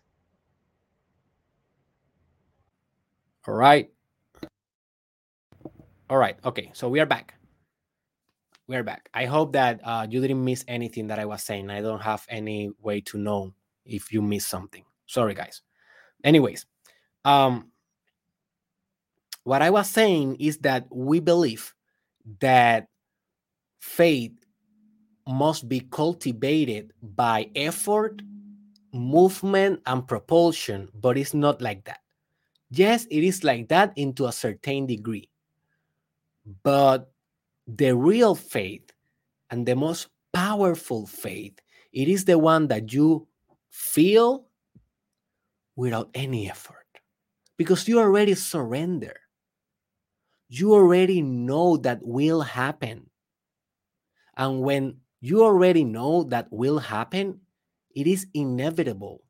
[3.47, 3.91] All right.
[6.09, 6.39] All right.
[6.45, 6.71] Okay.
[6.75, 7.40] So we are back.
[8.71, 9.11] We are back.
[9.13, 11.71] I hope that uh, you didn't miss anything that I was saying.
[11.71, 13.53] I don't have any way to know
[13.85, 14.85] if you miss something.
[15.07, 15.63] Sorry, guys.
[16.23, 16.67] Anyways,
[17.25, 17.73] um,
[19.43, 21.75] what I was saying is that we believe
[22.39, 22.87] that
[23.81, 24.39] faith
[25.27, 28.23] must be cultivated by effort,
[28.93, 32.03] movement, and propulsion, but it's not like that.
[32.71, 35.29] Yes, it is like that into a certain degree.
[36.63, 37.10] But
[37.77, 38.91] the real faith
[39.51, 41.59] and the most powerful faith,
[41.93, 43.27] it is the one that you
[43.71, 44.47] feel
[45.77, 46.87] without any effort
[47.57, 49.21] because you already surrender.
[50.49, 53.11] You already know that will happen.
[54.37, 57.41] And when you already know that will happen,
[57.95, 59.23] it is inevitable.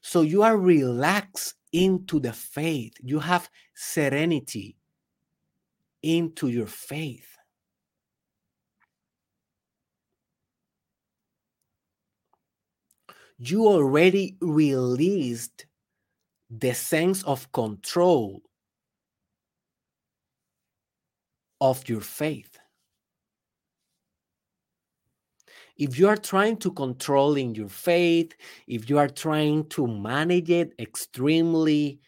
[0.00, 2.94] So you are relaxed into the faith.
[3.02, 4.76] You have serenity
[6.02, 7.36] into your faith.
[13.40, 15.64] You already released
[16.50, 18.42] the sense of control
[21.60, 22.58] of your faith.
[25.78, 28.34] If you are trying to control in your faith,
[28.66, 31.98] if you are trying to manage it extremely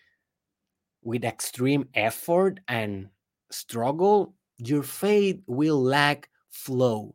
[1.03, 3.09] with extreme effort and
[3.51, 7.15] struggle, your faith will lack flow.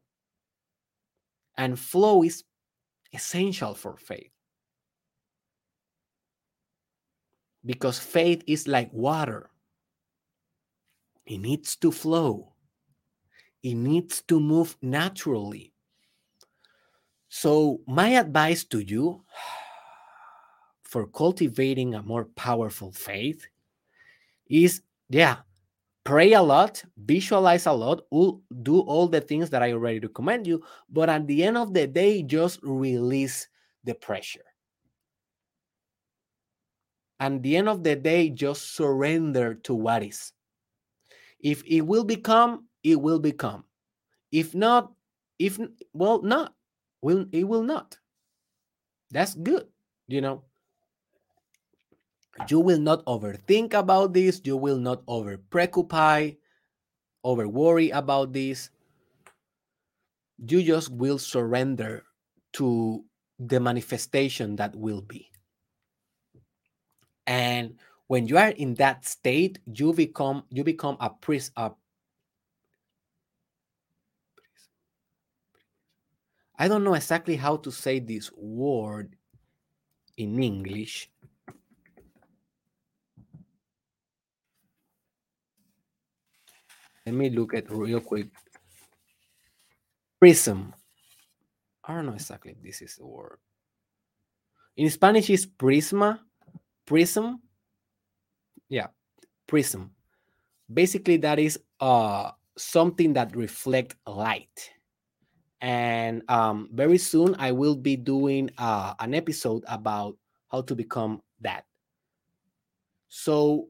[1.55, 2.43] And flow is
[3.13, 4.31] essential for faith.
[7.65, 9.49] Because faith is like water,
[11.25, 12.53] it needs to flow,
[13.63, 15.73] it needs to move naturally.
[17.29, 19.23] So, my advice to you
[20.83, 23.45] for cultivating a more powerful faith
[24.49, 25.37] is yeah,
[26.07, 27.99] pray a lot, visualize a lot,
[28.63, 31.85] do all the things that I already recommend you, but at the end of the
[31.85, 33.49] day, just release
[33.83, 34.45] the pressure.
[37.19, 40.31] At the end of the day, just surrender to what is.
[41.41, 43.65] If it will become, it will become.
[44.31, 44.93] If not,
[45.39, 45.59] if
[45.91, 46.53] well, not
[47.01, 47.97] will it will not.
[49.11, 49.67] That's good,
[50.07, 50.45] you know.
[52.49, 54.41] You will not overthink about this.
[54.43, 56.33] You will not over preoccupy,
[57.23, 58.69] over worry about this.
[60.37, 62.03] You just will surrender
[62.53, 63.03] to
[63.39, 65.31] the manifestation that will be.
[67.25, 67.75] And
[68.07, 71.51] when you are in that state, you become you become a priest.
[71.57, 71.71] A,
[76.57, 79.15] I don't know exactly how to say this word
[80.17, 81.09] in English.
[87.07, 88.27] Let me look at real quick.
[90.19, 90.75] Prism.
[91.85, 93.37] I don't know exactly if this is the word.
[94.75, 96.19] In Spanish is prisma,
[96.85, 97.39] prism.
[98.67, 98.87] Yeah,
[99.47, 99.91] prism.
[100.67, 104.69] Basically, that is uh something that reflect light.
[105.61, 110.17] And um, very soon I will be doing uh, an episode about
[110.51, 111.63] how to become that.
[113.07, 113.69] So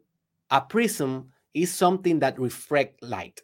[0.50, 3.42] a prism is something that reflect light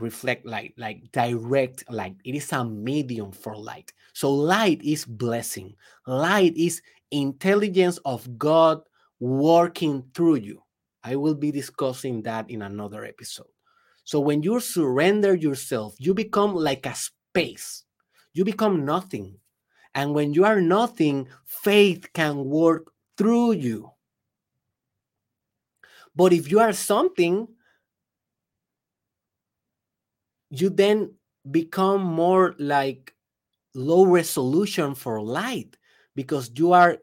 [0.00, 2.16] reflect light like direct light.
[2.24, 3.92] It is a medium for light.
[4.12, 5.74] So light is blessing.
[6.06, 8.80] Light is intelligence of god
[9.20, 10.62] working through you.
[11.02, 13.46] I will be discussing that in another episode.
[14.04, 17.84] So when you surrender yourself you become like a space.
[18.34, 19.38] You become nothing.
[19.94, 23.90] And when you are nothing faith can work through you
[26.16, 27.46] but if you are something,
[30.50, 31.12] you then
[31.50, 33.14] become more like
[33.74, 35.76] low resolution for light
[36.14, 36.98] because you are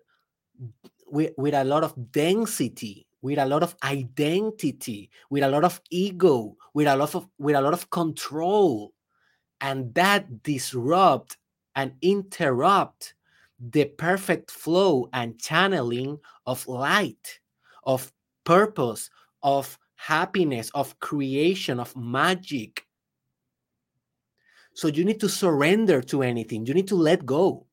[1.07, 5.80] with, with a lot of density with a lot of identity with a lot of
[5.90, 8.94] ego with a lot of with a lot of control.
[9.61, 11.38] And that disrupt
[11.76, 13.14] and interrupt
[13.60, 17.40] the perfect flow and channeling of light
[17.85, 18.11] of
[18.44, 19.10] purpose,
[19.41, 22.86] of happiness, of creation, of magic.
[24.74, 26.65] So you need to surrender to anything.
[26.65, 27.68] You need to let go.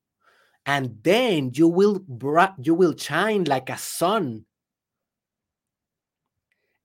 [0.66, 2.05] And then you will
[2.62, 4.44] you will shine like a sun.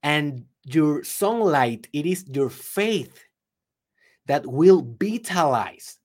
[0.02, 3.24] And your sunlight, it is your faith
[4.28, 6.00] that will vitalize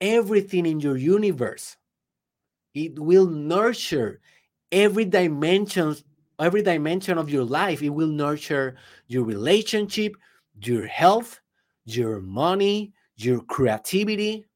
[0.00, 1.76] everything in your universe.
[2.74, 4.20] It will nurture
[4.70, 5.96] every dimension
[6.38, 7.82] every dimension of your life.
[7.82, 10.16] It will nurture your relationship,
[10.62, 11.40] your health,
[11.84, 14.46] your money, your creativity,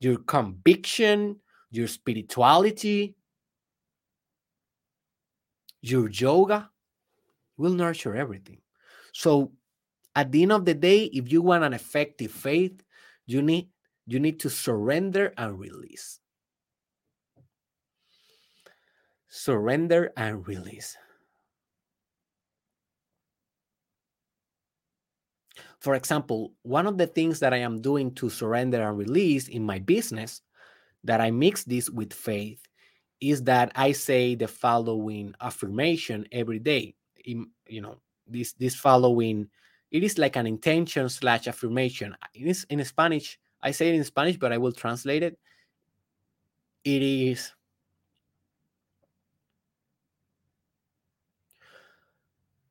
[0.00, 1.36] your conviction,
[1.70, 3.16] your spirituality,
[5.80, 6.70] your yoga.
[7.58, 8.60] Will nurture everything.
[9.12, 9.52] So
[10.16, 12.82] at the end of the day, if you want an effective faith,
[13.26, 13.68] you need
[14.06, 16.18] you need to surrender and release.
[19.28, 20.96] Surrender and release.
[25.82, 29.64] For example, one of the things that I am doing to surrender and release in
[29.64, 30.40] my business
[31.02, 32.62] that I mix this with faith
[33.20, 36.94] is that I say the following affirmation every day.
[37.24, 37.98] In, you know,
[38.28, 39.48] this this following
[39.90, 42.14] it is like an intention slash affirmation.
[42.32, 43.40] It is in Spanish.
[43.60, 45.36] I say it in Spanish, but I will translate it.
[46.84, 47.50] It is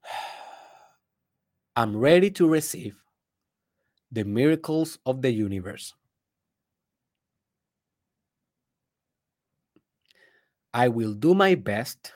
[1.76, 3.01] I'm ready to receive
[4.12, 5.94] the miracles of the universe.
[10.74, 12.14] I will do my best,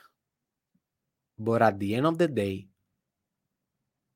[1.37, 2.67] but at the end of the day,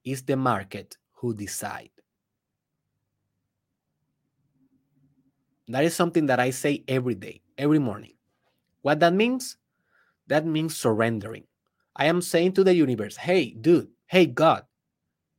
[0.04, 1.92] it's the market who decide.
[5.68, 8.14] That is something that I say every day, every morning.
[8.82, 9.58] What that means?
[10.28, 11.44] That means surrendering.
[11.96, 14.64] I am saying to the universe, hey, dude, hey, God,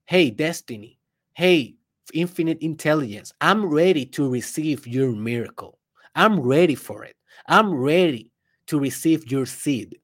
[0.05, 0.99] hey, destiny,
[1.33, 1.77] hey,
[2.15, 5.79] infinite intelligence, I'm ready to receive your miracle.
[6.15, 7.17] I'm ready for it.
[7.47, 8.31] I'm ready
[8.67, 9.99] to receive your seed.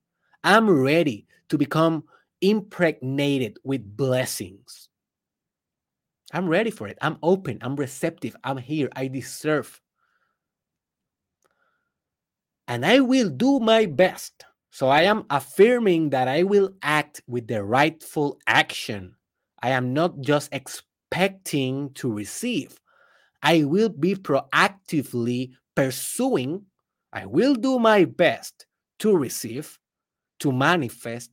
[0.45, 2.05] I'm ready to become
[2.41, 4.89] impregnated with blessings.
[6.33, 6.99] I'm ready for it.
[7.01, 7.59] I'm open.
[7.63, 8.37] I'm receptive.
[8.45, 8.89] I'm here.
[8.97, 9.81] I deserve.
[12.69, 14.45] And I will do my best.
[14.71, 19.15] So I am affirming that I will act with the rightful action.
[19.63, 20.49] I am not just
[21.11, 22.79] expecting to receive.
[23.43, 26.65] I will be proactively pursuing.
[27.13, 28.67] I will do my best
[29.01, 29.79] to receive,
[30.41, 31.31] to manifest.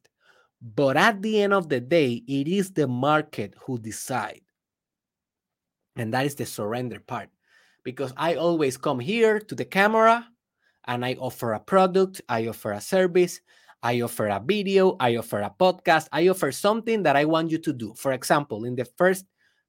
[0.61, 4.41] But at the end of the day, it is the market who decide.
[5.95, 7.29] And that is the surrender part.
[7.83, 10.25] Because I always come here to the camera
[10.85, 13.41] and I offer a product, I offer a service,
[13.81, 17.57] I offer a video, I offer a podcast, I offer something that I want you
[17.57, 17.93] to do.
[17.97, 19.25] For example, in the first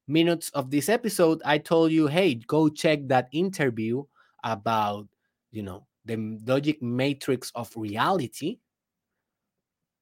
[0.07, 4.05] minutes of this episode, I told you, hey, go check that interview
[4.43, 5.09] about,
[5.51, 8.59] you know, the logic matrix of reality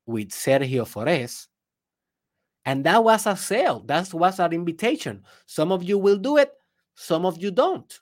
[0.07, 1.47] with Sergio Forés.
[2.65, 3.81] And that was a sale.
[3.87, 5.25] That was an invitation.
[5.47, 6.53] Some of you will do it,
[6.95, 8.01] some of you don't.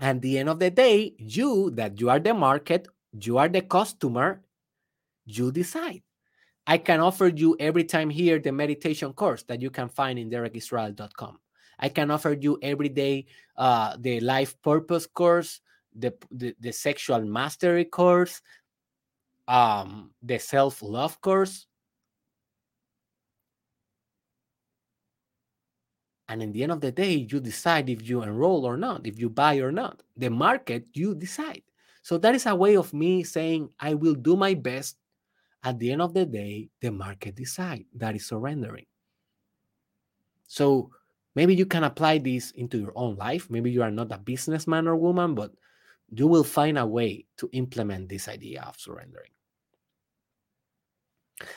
[0.00, 3.62] At the end of the day, you, that you are the market, you are the
[3.62, 4.42] customer,
[5.26, 6.02] you decide.
[6.68, 10.28] I can offer you every time here the meditation course that you can find in
[10.28, 11.38] derekisrael.com.
[11.78, 13.24] I can offer you every day
[13.56, 15.60] uh, the life purpose course,
[15.96, 18.42] the, the, the sexual mastery course,
[19.48, 21.66] um, the self love course.
[26.28, 29.18] And in the end of the day, you decide if you enroll or not, if
[29.18, 30.02] you buy or not.
[30.18, 31.62] The market, you decide.
[32.02, 34.98] So that is a way of me saying, I will do my best.
[35.62, 37.84] At the end of the day, the market decide.
[37.94, 38.86] That is surrendering.
[40.46, 40.90] So
[41.34, 43.50] maybe you can apply this into your own life.
[43.50, 45.52] Maybe you are not a businessman or woman, but
[46.10, 49.30] you will find a way to implement this idea of surrendering.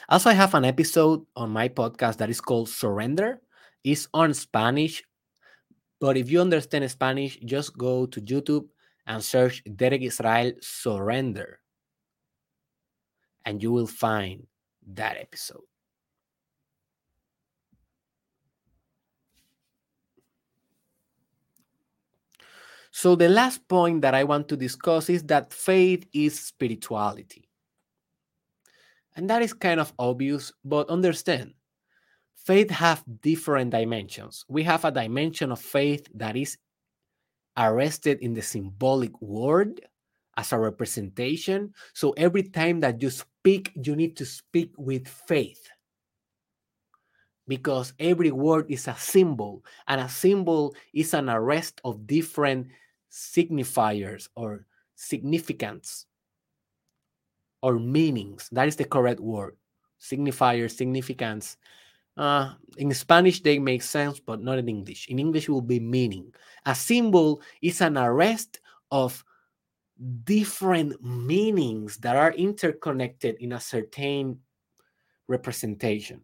[0.09, 3.41] Also, I have an episode on my podcast that is called Surrender
[3.83, 5.03] It's on Spanish.
[5.99, 8.67] But if you understand Spanish, just go to YouTube
[9.07, 11.60] and search Derek Israel Surrender.
[13.45, 14.45] And you will find
[14.93, 15.63] that episode.
[22.91, 27.47] So, the last point that I want to discuss is that faith is spirituality.
[29.15, 31.53] And that is kind of obvious, but understand
[32.35, 34.45] faith have different dimensions.
[34.49, 36.57] We have a dimension of faith that is
[37.57, 39.81] arrested in the symbolic word
[40.37, 41.73] as a representation.
[41.93, 43.11] So every time that you
[43.41, 45.67] speak, you need to speak with faith.
[47.47, 52.67] Because every word is a symbol, and a symbol is an arrest of different
[53.11, 56.05] signifiers or significance
[57.63, 58.47] or meanings.
[58.51, 59.57] That is the correct word.
[59.99, 61.57] Signifier, significance.
[62.15, 65.07] Uh, in Spanish, they make sense, but not in English.
[65.09, 66.31] In English, it will be meaning.
[66.67, 68.61] A symbol is an arrest
[68.91, 69.25] of
[70.23, 74.39] different meanings that are interconnected in a certain
[75.27, 76.21] representation.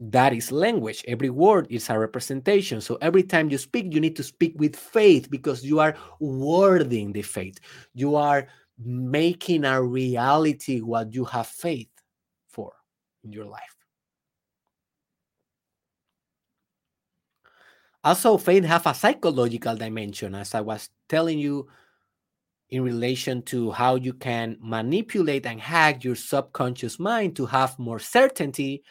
[0.00, 1.04] That is language.
[1.06, 2.80] Every word is a representation.
[2.80, 7.12] So every time you speak, you need to speak with faith because you are wording
[7.12, 7.58] the faith.
[7.94, 8.48] You are
[8.78, 11.88] making a reality what you have faith
[12.48, 12.72] for
[13.22, 13.73] in your life.
[18.04, 21.68] Also, faith have a psychological dimension, as I was telling you
[22.68, 27.98] in relation to how you can manipulate and hack your subconscious mind to have more
[27.98, 28.82] certainty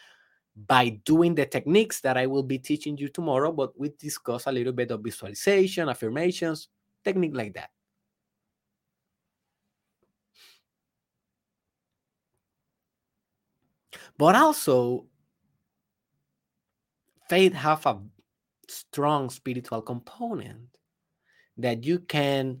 [0.66, 3.52] by doing the techniques that I will be teaching you tomorrow.
[3.52, 6.68] But we discuss a little bit of visualization, affirmations,
[7.04, 7.70] technique like that.
[14.18, 15.06] But also,
[17.28, 17.98] faith have a
[18.74, 20.68] strong spiritual component
[21.56, 22.60] that you can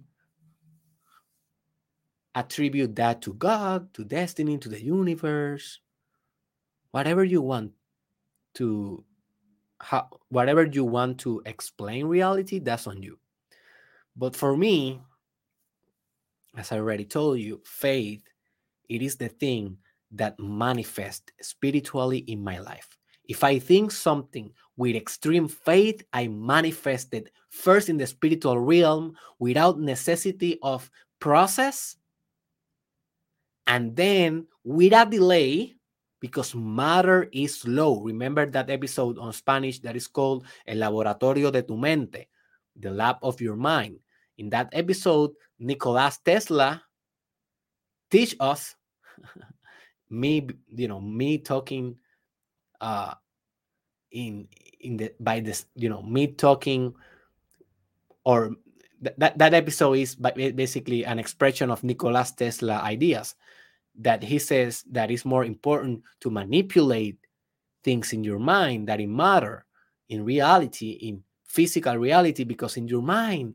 [2.34, 5.80] attribute that to God, to destiny, to the universe,
[6.90, 7.72] whatever you want
[8.54, 9.04] to
[9.80, 13.18] how whatever you want to explain reality, that's on you.
[14.16, 15.00] But for me,
[16.56, 18.22] as I already told you, faith,
[18.88, 19.76] it is the thing
[20.12, 22.88] that manifests spiritually in my life.
[23.28, 29.16] If I think something with extreme faith, I manifest it first in the spiritual realm
[29.38, 30.90] without necessity of
[31.20, 31.96] process.
[33.66, 35.74] And then without delay,
[36.20, 38.00] because matter is slow.
[38.00, 42.28] Remember that episode on Spanish that is called El Laboratorio de tu Mente,
[42.76, 44.00] the lab of your mind.
[44.38, 46.82] In that episode, Nicolas Tesla
[48.10, 48.74] teach us
[50.10, 51.96] me, you know, me talking
[52.84, 53.14] uh,
[54.12, 54.46] in
[54.80, 56.92] in the by this you know me talking
[58.24, 58.52] or
[59.00, 63.34] th- that that episode is basically an expression of Nikola Tesla ideas
[63.96, 67.16] that he says that it's more important to manipulate
[67.82, 69.64] things in your mind that in matter
[70.08, 73.54] in reality in physical reality because in your mind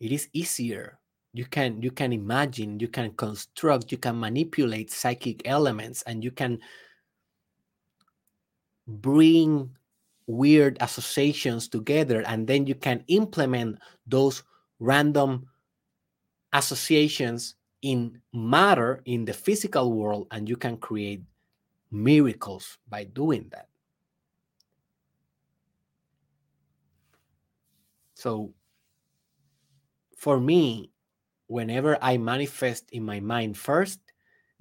[0.00, 0.98] it is easier
[1.32, 6.30] you can you can imagine you can construct you can manipulate psychic elements and you
[6.30, 6.58] can
[8.86, 9.70] bring
[10.26, 14.42] weird associations together and then you can implement those
[14.78, 15.48] random
[16.52, 21.22] associations in matter in the physical world and you can create
[21.90, 23.68] miracles by doing that.
[28.14, 28.54] So
[30.16, 30.91] for me
[31.52, 34.00] whenever i manifest in my mind first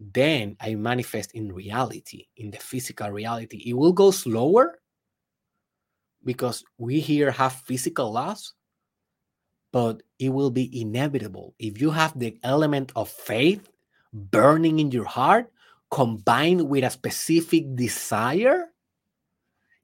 [0.02, 3.62] then I manifest in reality, in the physical reality.
[3.70, 4.80] It will go slower
[6.26, 8.54] because we here have physical laws,
[9.72, 11.54] but it will be inevitable.
[11.60, 13.70] If you have the element of faith
[14.12, 15.52] burning in your heart,
[15.92, 18.74] combined with a specific desire,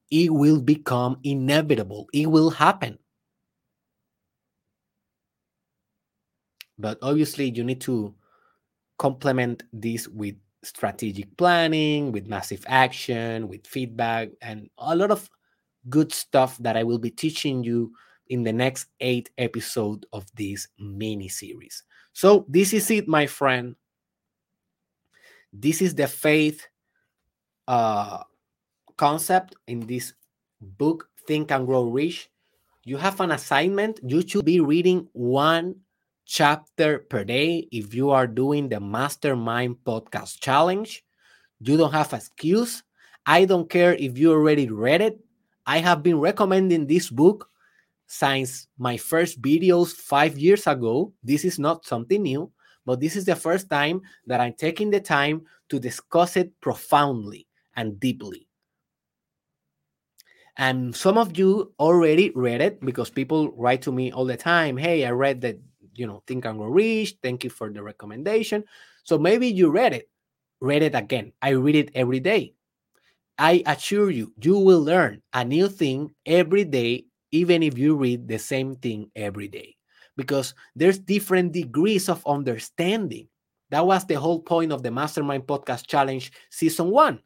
[0.10, 2.08] it will become inevitable.
[2.12, 2.98] It will happen.
[6.78, 8.14] But obviously, you need to
[8.98, 15.30] complement this with strategic planning, with massive action, with feedback, and a lot of
[15.90, 17.94] good stuff that I will be teaching you
[18.28, 21.84] in the next eight episode of this mini series.
[22.14, 23.76] So this is it, my friend.
[25.54, 26.68] This is the faith
[27.68, 28.24] uh,
[28.98, 30.14] concept in this
[30.60, 32.30] book, Think and Grow Rich.
[32.84, 34.00] You have an assignment.
[34.04, 35.76] You should be reading one
[36.28, 41.04] chapter per day if you are doing the mastermind podcast challenge
[41.60, 42.84] you don't have excuse.
[43.26, 45.20] I don't care if you already read it.
[45.66, 47.50] I have been recommending this book
[48.06, 51.14] since my first videos five years ago.
[51.24, 52.52] This is not something new
[52.88, 57.46] but this is the first time that i'm taking the time to discuss it profoundly
[57.76, 58.48] and deeply.
[60.58, 64.78] And some of you already read it because people write to me all the time
[64.78, 65.60] hey i read that
[65.98, 67.18] you know, Think and Grow Rich.
[67.22, 68.64] Thank you for the recommendation.
[69.04, 70.10] So maybe you read it,
[70.62, 71.34] read it again.
[71.42, 72.54] I read it every day.
[73.38, 78.28] I assure you, you will learn a new thing every day, even if you read
[78.28, 79.76] the same thing every day,
[80.16, 83.28] because there's different degrees of understanding.
[83.70, 87.20] That was the whole point of the Mastermind Podcast Challenge Season 1.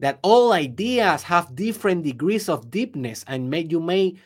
[0.00, 4.16] That all ideas have different degrees of deepness, and may, you may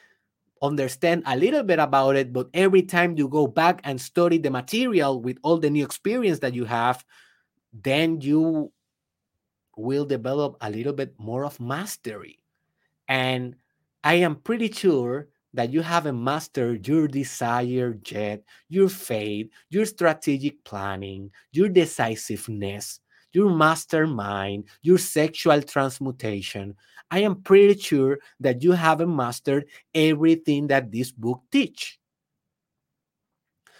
[0.64, 4.50] understand a little bit about it, but every time you go back and study the
[4.50, 7.04] material with all the new experience that you have,
[7.72, 8.72] then you
[9.76, 12.38] will develop a little bit more of mastery.
[13.08, 13.56] And
[14.02, 20.64] I am pretty sure that you haven't mastered your desire yet, your faith, your strategic
[20.64, 23.00] planning, your decisiveness,
[23.32, 26.74] your mastermind, your sexual transmutation,
[27.10, 31.98] I am pretty sure that you haven't mastered everything that this book teach.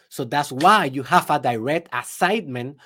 [0.08, 2.76] So that's why you have a direct assignment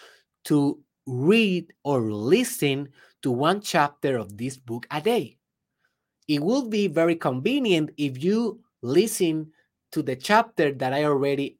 [0.44, 2.88] to read or listen
[3.22, 5.36] to one chapter of this book a day.
[6.26, 9.52] It will be very convenient if you listen
[9.92, 11.58] to the chapter that I already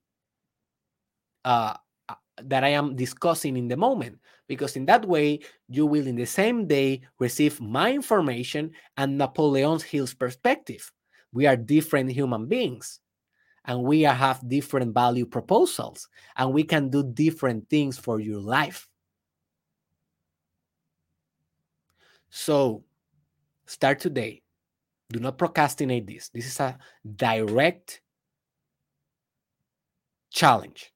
[1.44, 1.74] uh,
[2.08, 6.16] uh that I am discussing in the moment because in that way you will in
[6.16, 10.90] the same day receive my information and Napoleon Hill's perspective.
[11.32, 13.00] We are different human beings
[13.66, 18.88] and we have different value proposals and we can do different things for your life.
[22.30, 22.84] So
[23.66, 24.42] start today.
[25.10, 26.28] Do not procrastinate this.
[26.30, 26.78] This is a
[27.16, 28.00] direct
[30.30, 30.92] challenge.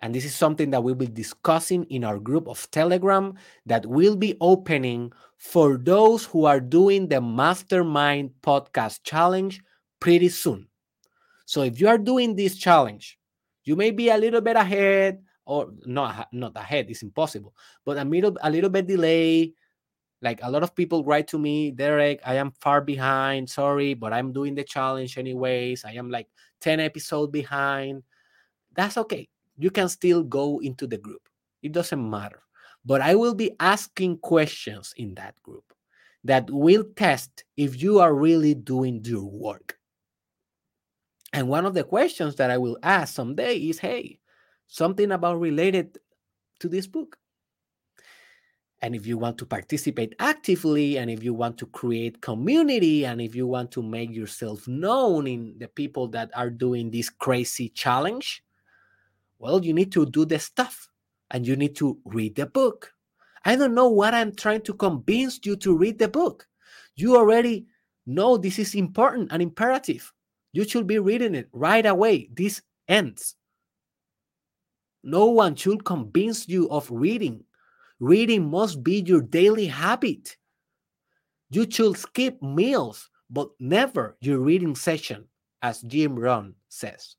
[0.00, 3.34] And this is something that we'll be discussing in our group of Telegram
[3.66, 9.60] that will be opening for those who are doing the Mastermind Podcast Challenge
[9.98, 10.68] pretty soon.
[11.46, 13.18] So if you are doing this challenge,
[13.64, 17.54] you may be a little bit ahead or not not ahead, it's impossible,
[17.84, 19.54] but a little a little bit delay.
[20.20, 23.48] Like a lot of people write to me, Derek, I am far behind.
[23.48, 25.84] Sorry, but I'm doing the challenge anyways.
[25.84, 26.26] I am like
[26.60, 28.02] 10 episodes behind.
[28.74, 31.28] That's okay you can still go into the group.
[31.62, 32.42] It doesn't matter.
[32.84, 35.74] But I will be asking questions in that group
[36.24, 39.76] that will test if you are really doing your work.
[41.32, 44.20] And one of the questions that I will ask someday is hey,
[44.66, 45.98] something about related
[46.60, 47.18] to this book.
[48.80, 53.20] And if you want to participate actively, and if you want to create community, and
[53.20, 57.70] if you want to make yourself known in the people that are doing this crazy
[57.70, 58.44] challenge,
[59.38, 60.88] well, you need to do the stuff
[61.30, 62.92] and you need to read the book.
[63.44, 66.46] I don't know what I'm trying to convince you to read the book.
[66.96, 67.66] You already
[68.06, 70.12] know this is important and imperative.
[70.52, 72.30] You should be reading it right away.
[72.32, 73.36] This ends.
[75.04, 77.44] No one should convince you of reading.
[78.00, 80.36] Reading must be your daily habit.
[81.50, 85.26] You should skip meals, but never your reading session,
[85.62, 87.16] as Jim Rohn says.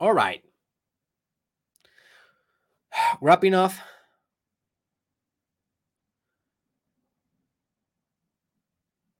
[0.00, 0.42] All right.
[3.20, 3.72] Wrapping up.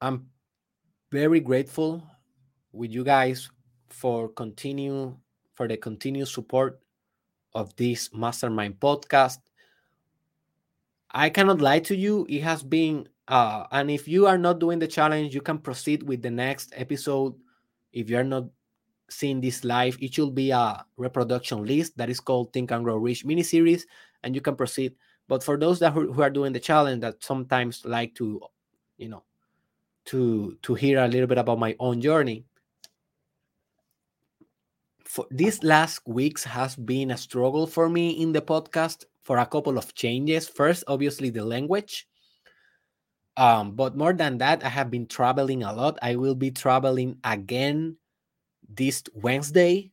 [0.00, 0.28] I'm
[1.10, 2.02] very grateful
[2.72, 3.50] with you guys
[3.88, 5.16] for continue
[5.54, 6.80] for the continued support
[7.54, 9.38] of this mastermind podcast.
[11.10, 14.78] I cannot lie to you, it has been uh and if you are not doing
[14.78, 17.34] the challenge, you can proceed with the next episode.
[17.92, 18.44] If you are not
[19.08, 22.96] seeing this live, it should be a reproduction list that is called Think and Grow
[22.96, 23.86] Rich mini series,
[24.22, 24.94] and you can proceed.
[25.28, 28.40] But for those that who are doing the challenge that sometimes like to,
[28.96, 29.24] you know,
[30.06, 32.44] to to hear a little bit about my own journey,
[35.04, 39.46] for these last weeks has been a struggle for me in the podcast for a
[39.46, 40.48] couple of changes.
[40.48, 42.06] First, obviously the language.
[43.36, 45.98] Um, but more than that, I have been traveling a lot.
[46.00, 47.96] I will be traveling again
[48.68, 49.90] this Wednesday.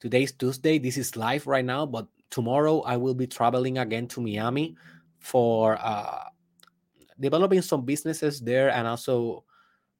[0.00, 0.78] Today's Tuesday.
[0.78, 4.76] This is live right now, but tomorrow I will be traveling again to Miami
[5.20, 6.24] for uh,
[7.20, 9.44] developing some businesses there, and also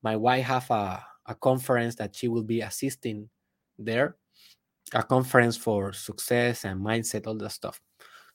[0.02, 3.28] my wife have a, a conference that she will be assisting
[3.78, 4.16] there,
[4.92, 7.80] a conference for success and mindset, all that stuff.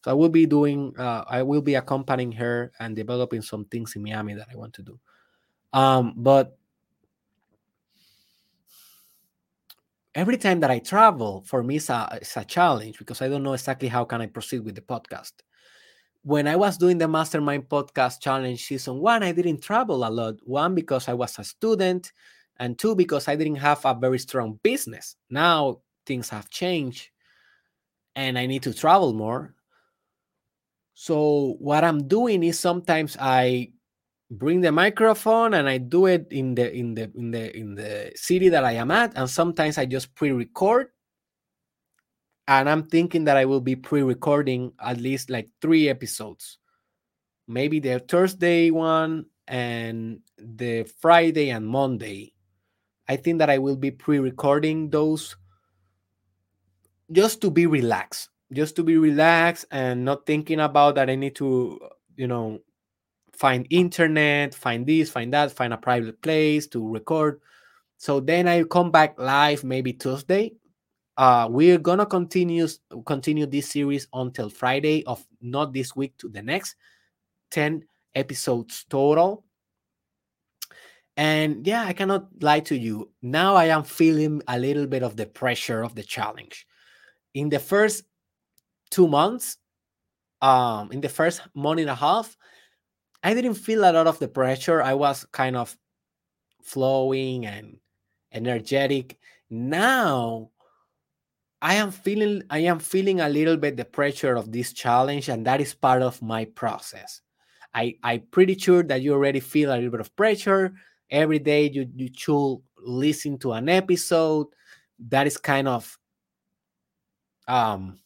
[0.06, 3.96] So I will be doing, uh, I will be accompanying her and developing some things
[3.96, 5.00] in Miami that I want to do.
[5.74, 6.58] Um, but
[10.18, 13.44] every time that I travel, for me, it's a, it's a challenge because I don't
[13.44, 15.34] know exactly how can I proceed with the podcast.
[16.24, 20.36] When I was doing the Mastermind Podcast Challenge season one, I didn't travel a lot.
[20.44, 22.12] One, because I was a student,
[22.58, 25.16] and two, because I didn't have a very strong business.
[25.30, 27.10] Now things have changed
[28.18, 29.54] and I need to travel more.
[30.96, 33.70] So, what I'm doing is sometimes I
[34.30, 38.12] bring the microphone and I do it in the in the in the in the
[38.16, 40.90] city that I am at and sometimes I just pre-record
[42.48, 46.58] and I'm thinking that I will be pre-recording at least like 3 episodes.
[47.48, 52.34] Maybe the Thursday one and the Friday and Monday.
[53.08, 55.38] I think that I will be pre-recording those
[57.12, 61.36] just to be relaxed, just to be relaxed and not thinking about that I need
[61.36, 61.80] to,
[62.18, 62.60] you know,
[63.38, 67.40] find internet, find this, find that, find a private place to record.
[67.98, 70.54] So then I come back live maybe Tuesday.
[71.16, 72.68] Uh, we're gonna continue
[73.06, 76.76] continue this series until Friday of not this week to the next
[77.52, 77.84] 10
[78.16, 79.44] episodes total.
[81.16, 83.12] And yeah, I cannot lie to you.
[83.22, 86.68] Now I am feeling a little bit of the pressure of the challenge.
[87.34, 88.04] In the first
[88.92, 89.58] two months,
[90.42, 92.38] um, in the first month and a half,
[93.24, 94.82] I didn't feel a lot of the pressure.
[94.82, 95.76] I was kind of
[96.64, 97.78] flowing and
[98.32, 99.18] energetic.
[99.50, 100.52] Now
[101.62, 105.46] I am feeling I am feeling a little bit the pressure of this challenge, and
[105.48, 107.22] that is part of my process.
[107.74, 110.74] I, I'm pretty sure that you already feel a little bit of pressure.
[111.10, 114.48] Every day you, you should listen to an episode.
[115.10, 115.98] That is kind of
[117.48, 117.98] um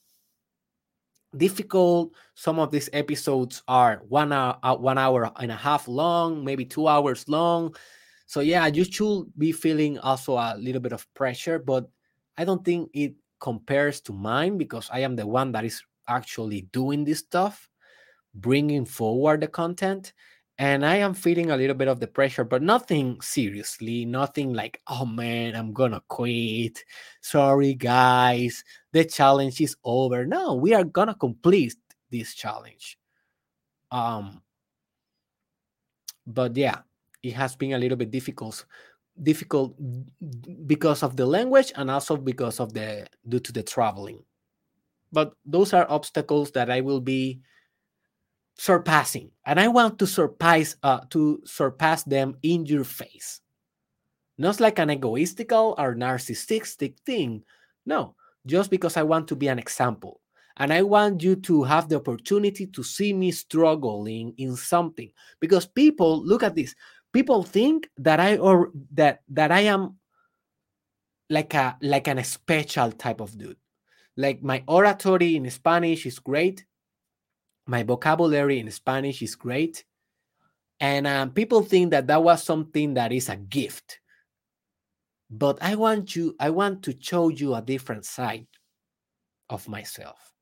[1.35, 2.13] difficult.
[2.35, 6.65] Some of these episodes are one hour, uh, one hour and a half long, maybe
[6.65, 7.75] two hours long.
[8.25, 11.89] So yeah, you should be feeling also a little bit of pressure, but
[12.37, 16.61] I don't think it compares to mine because I am the one that is actually
[16.71, 17.69] doing this stuff,
[18.33, 20.13] bringing forward the content.
[20.61, 24.79] And I am feeling a little bit of the pressure, but nothing seriously, nothing like,
[24.85, 26.85] oh man, I'm gonna quit.
[27.19, 30.23] Sorry, guys, the challenge is over.
[30.23, 31.73] No, we are gonna complete
[32.11, 32.99] this challenge.
[33.89, 34.43] Um,
[36.27, 36.81] but yeah,
[37.23, 38.63] it has been a little bit difficult
[39.23, 39.75] difficult
[40.67, 44.23] because of the language and also because of the due to the traveling
[45.11, 47.41] but those are obstacles that i will be
[48.55, 53.41] surpassing and i want to surpass uh, to surpass them in your face
[54.37, 57.43] Not like an egoistical or narcissistic thing.
[57.85, 58.15] No,
[58.45, 60.21] just because I want to be an example.
[60.57, 65.11] And I want you to have the opportunity to see me struggling in something.
[65.39, 66.75] Because people, look at this.
[67.13, 69.97] People think that I or that that I am
[71.29, 73.57] like a like an special type of dude.
[74.17, 76.65] Like my oratory in Spanish is great.
[77.71, 79.85] My vocabulary in Spanish is great.
[80.81, 84.01] And um, people think that that was something that is a gift.
[85.29, 88.47] But I want you, I want to show you a different side
[89.49, 90.33] of myself.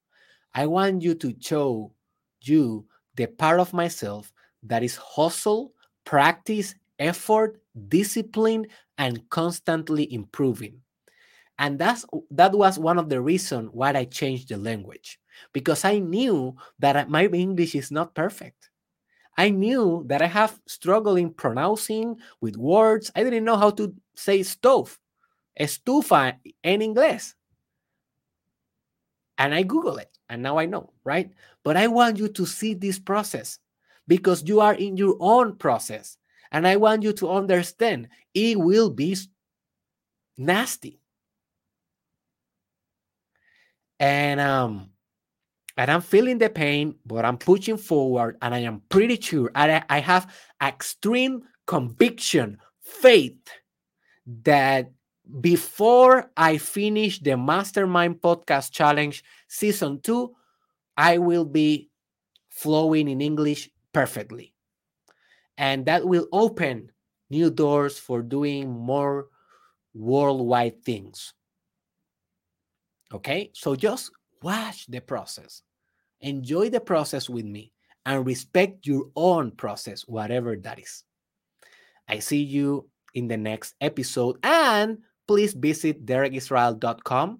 [0.55, 1.93] I want you to show
[2.41, 4.33] you the part of myself
[4.63, 5.73] that is hustle,
[6.05, 8.65] practice, effort, discipline,
[8.97, 10.81] and constantly improving.
[11.59, 15.19] And that's that was one of the reasons why I changed the language
[15.53, 18.69] because I knew that my English is not perfect.
[19.37, 23.11] I knew that I have struggling pronouncing with words.
[23.15, 24.99] I didn't know how to say stove,
[25.59, 27.33] estufa in English.
[29.37, 31.31] And I Google it and now I know, right?
[31.63, 33.59] But I want you to see this process
[34.07, 36.17] because you are in your own process.
[36.51, 39.15] And I want you to understand it will be
[40.37, 40.99] nasty.
[43.99, 44.89] And um
[45.79, 49.81] and I'm feeling the pain, but I'm pushing forward, and I am pretty sure I,
[49.89, 50.29] I have
[50.61, 53.39] extreme conviction, faith
[54.43, 54.91] that
[55.39, 60.35] before I finish the Mastermind Podcast Challenge season two,
[60.97, 61.89] I will be
[62.49, 64.53] flowing in English perfectly.
[65.57, 66.91] And that will open
[67.29, 69.27] new doors for doing more
[69.93, 71.33] worldwide things.
[73.13, 74.11] Okay, so just
[74.41, 75.61] watch the process,
[76.21, 77.71] enjoy the process with me,
[78.05, 81.03] and respect your own process, whatever that is.
[82.07, 84.37] I see you in the next episode.
[84.43, 87.39] And please visit derekisrael.com,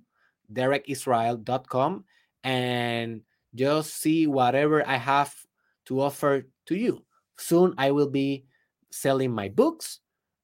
[0.53, 2.05] derekisrael.com,
[2.43, 3.21] and
[3.55, 5.33] just see whatever I have
[5.87, 7.03] to offer to you.
[7.37, 8.45] Soon I will be
[8.91, 9.99] selling my books.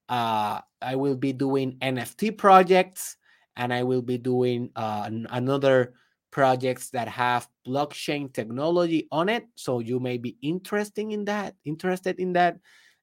[0.09, 3.17] Uh, I will be doing NFT projects
[3.57, 5.93] and I will be doing uh, another
[6.31, 9.47] projects that have blockchain technology on it.
[9.55, 12.57] So you may be interested in that, interested in that.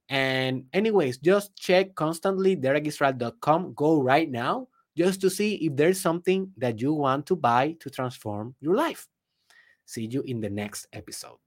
[0.09, 3.75] And anyways, just check constantly derekisrael.com.
[3.75, 7.91] Go right now just to see if there's something that you want to buy to
[7.91, 9.09] transform your life.
[9.87, 11.39] See you in the next episode.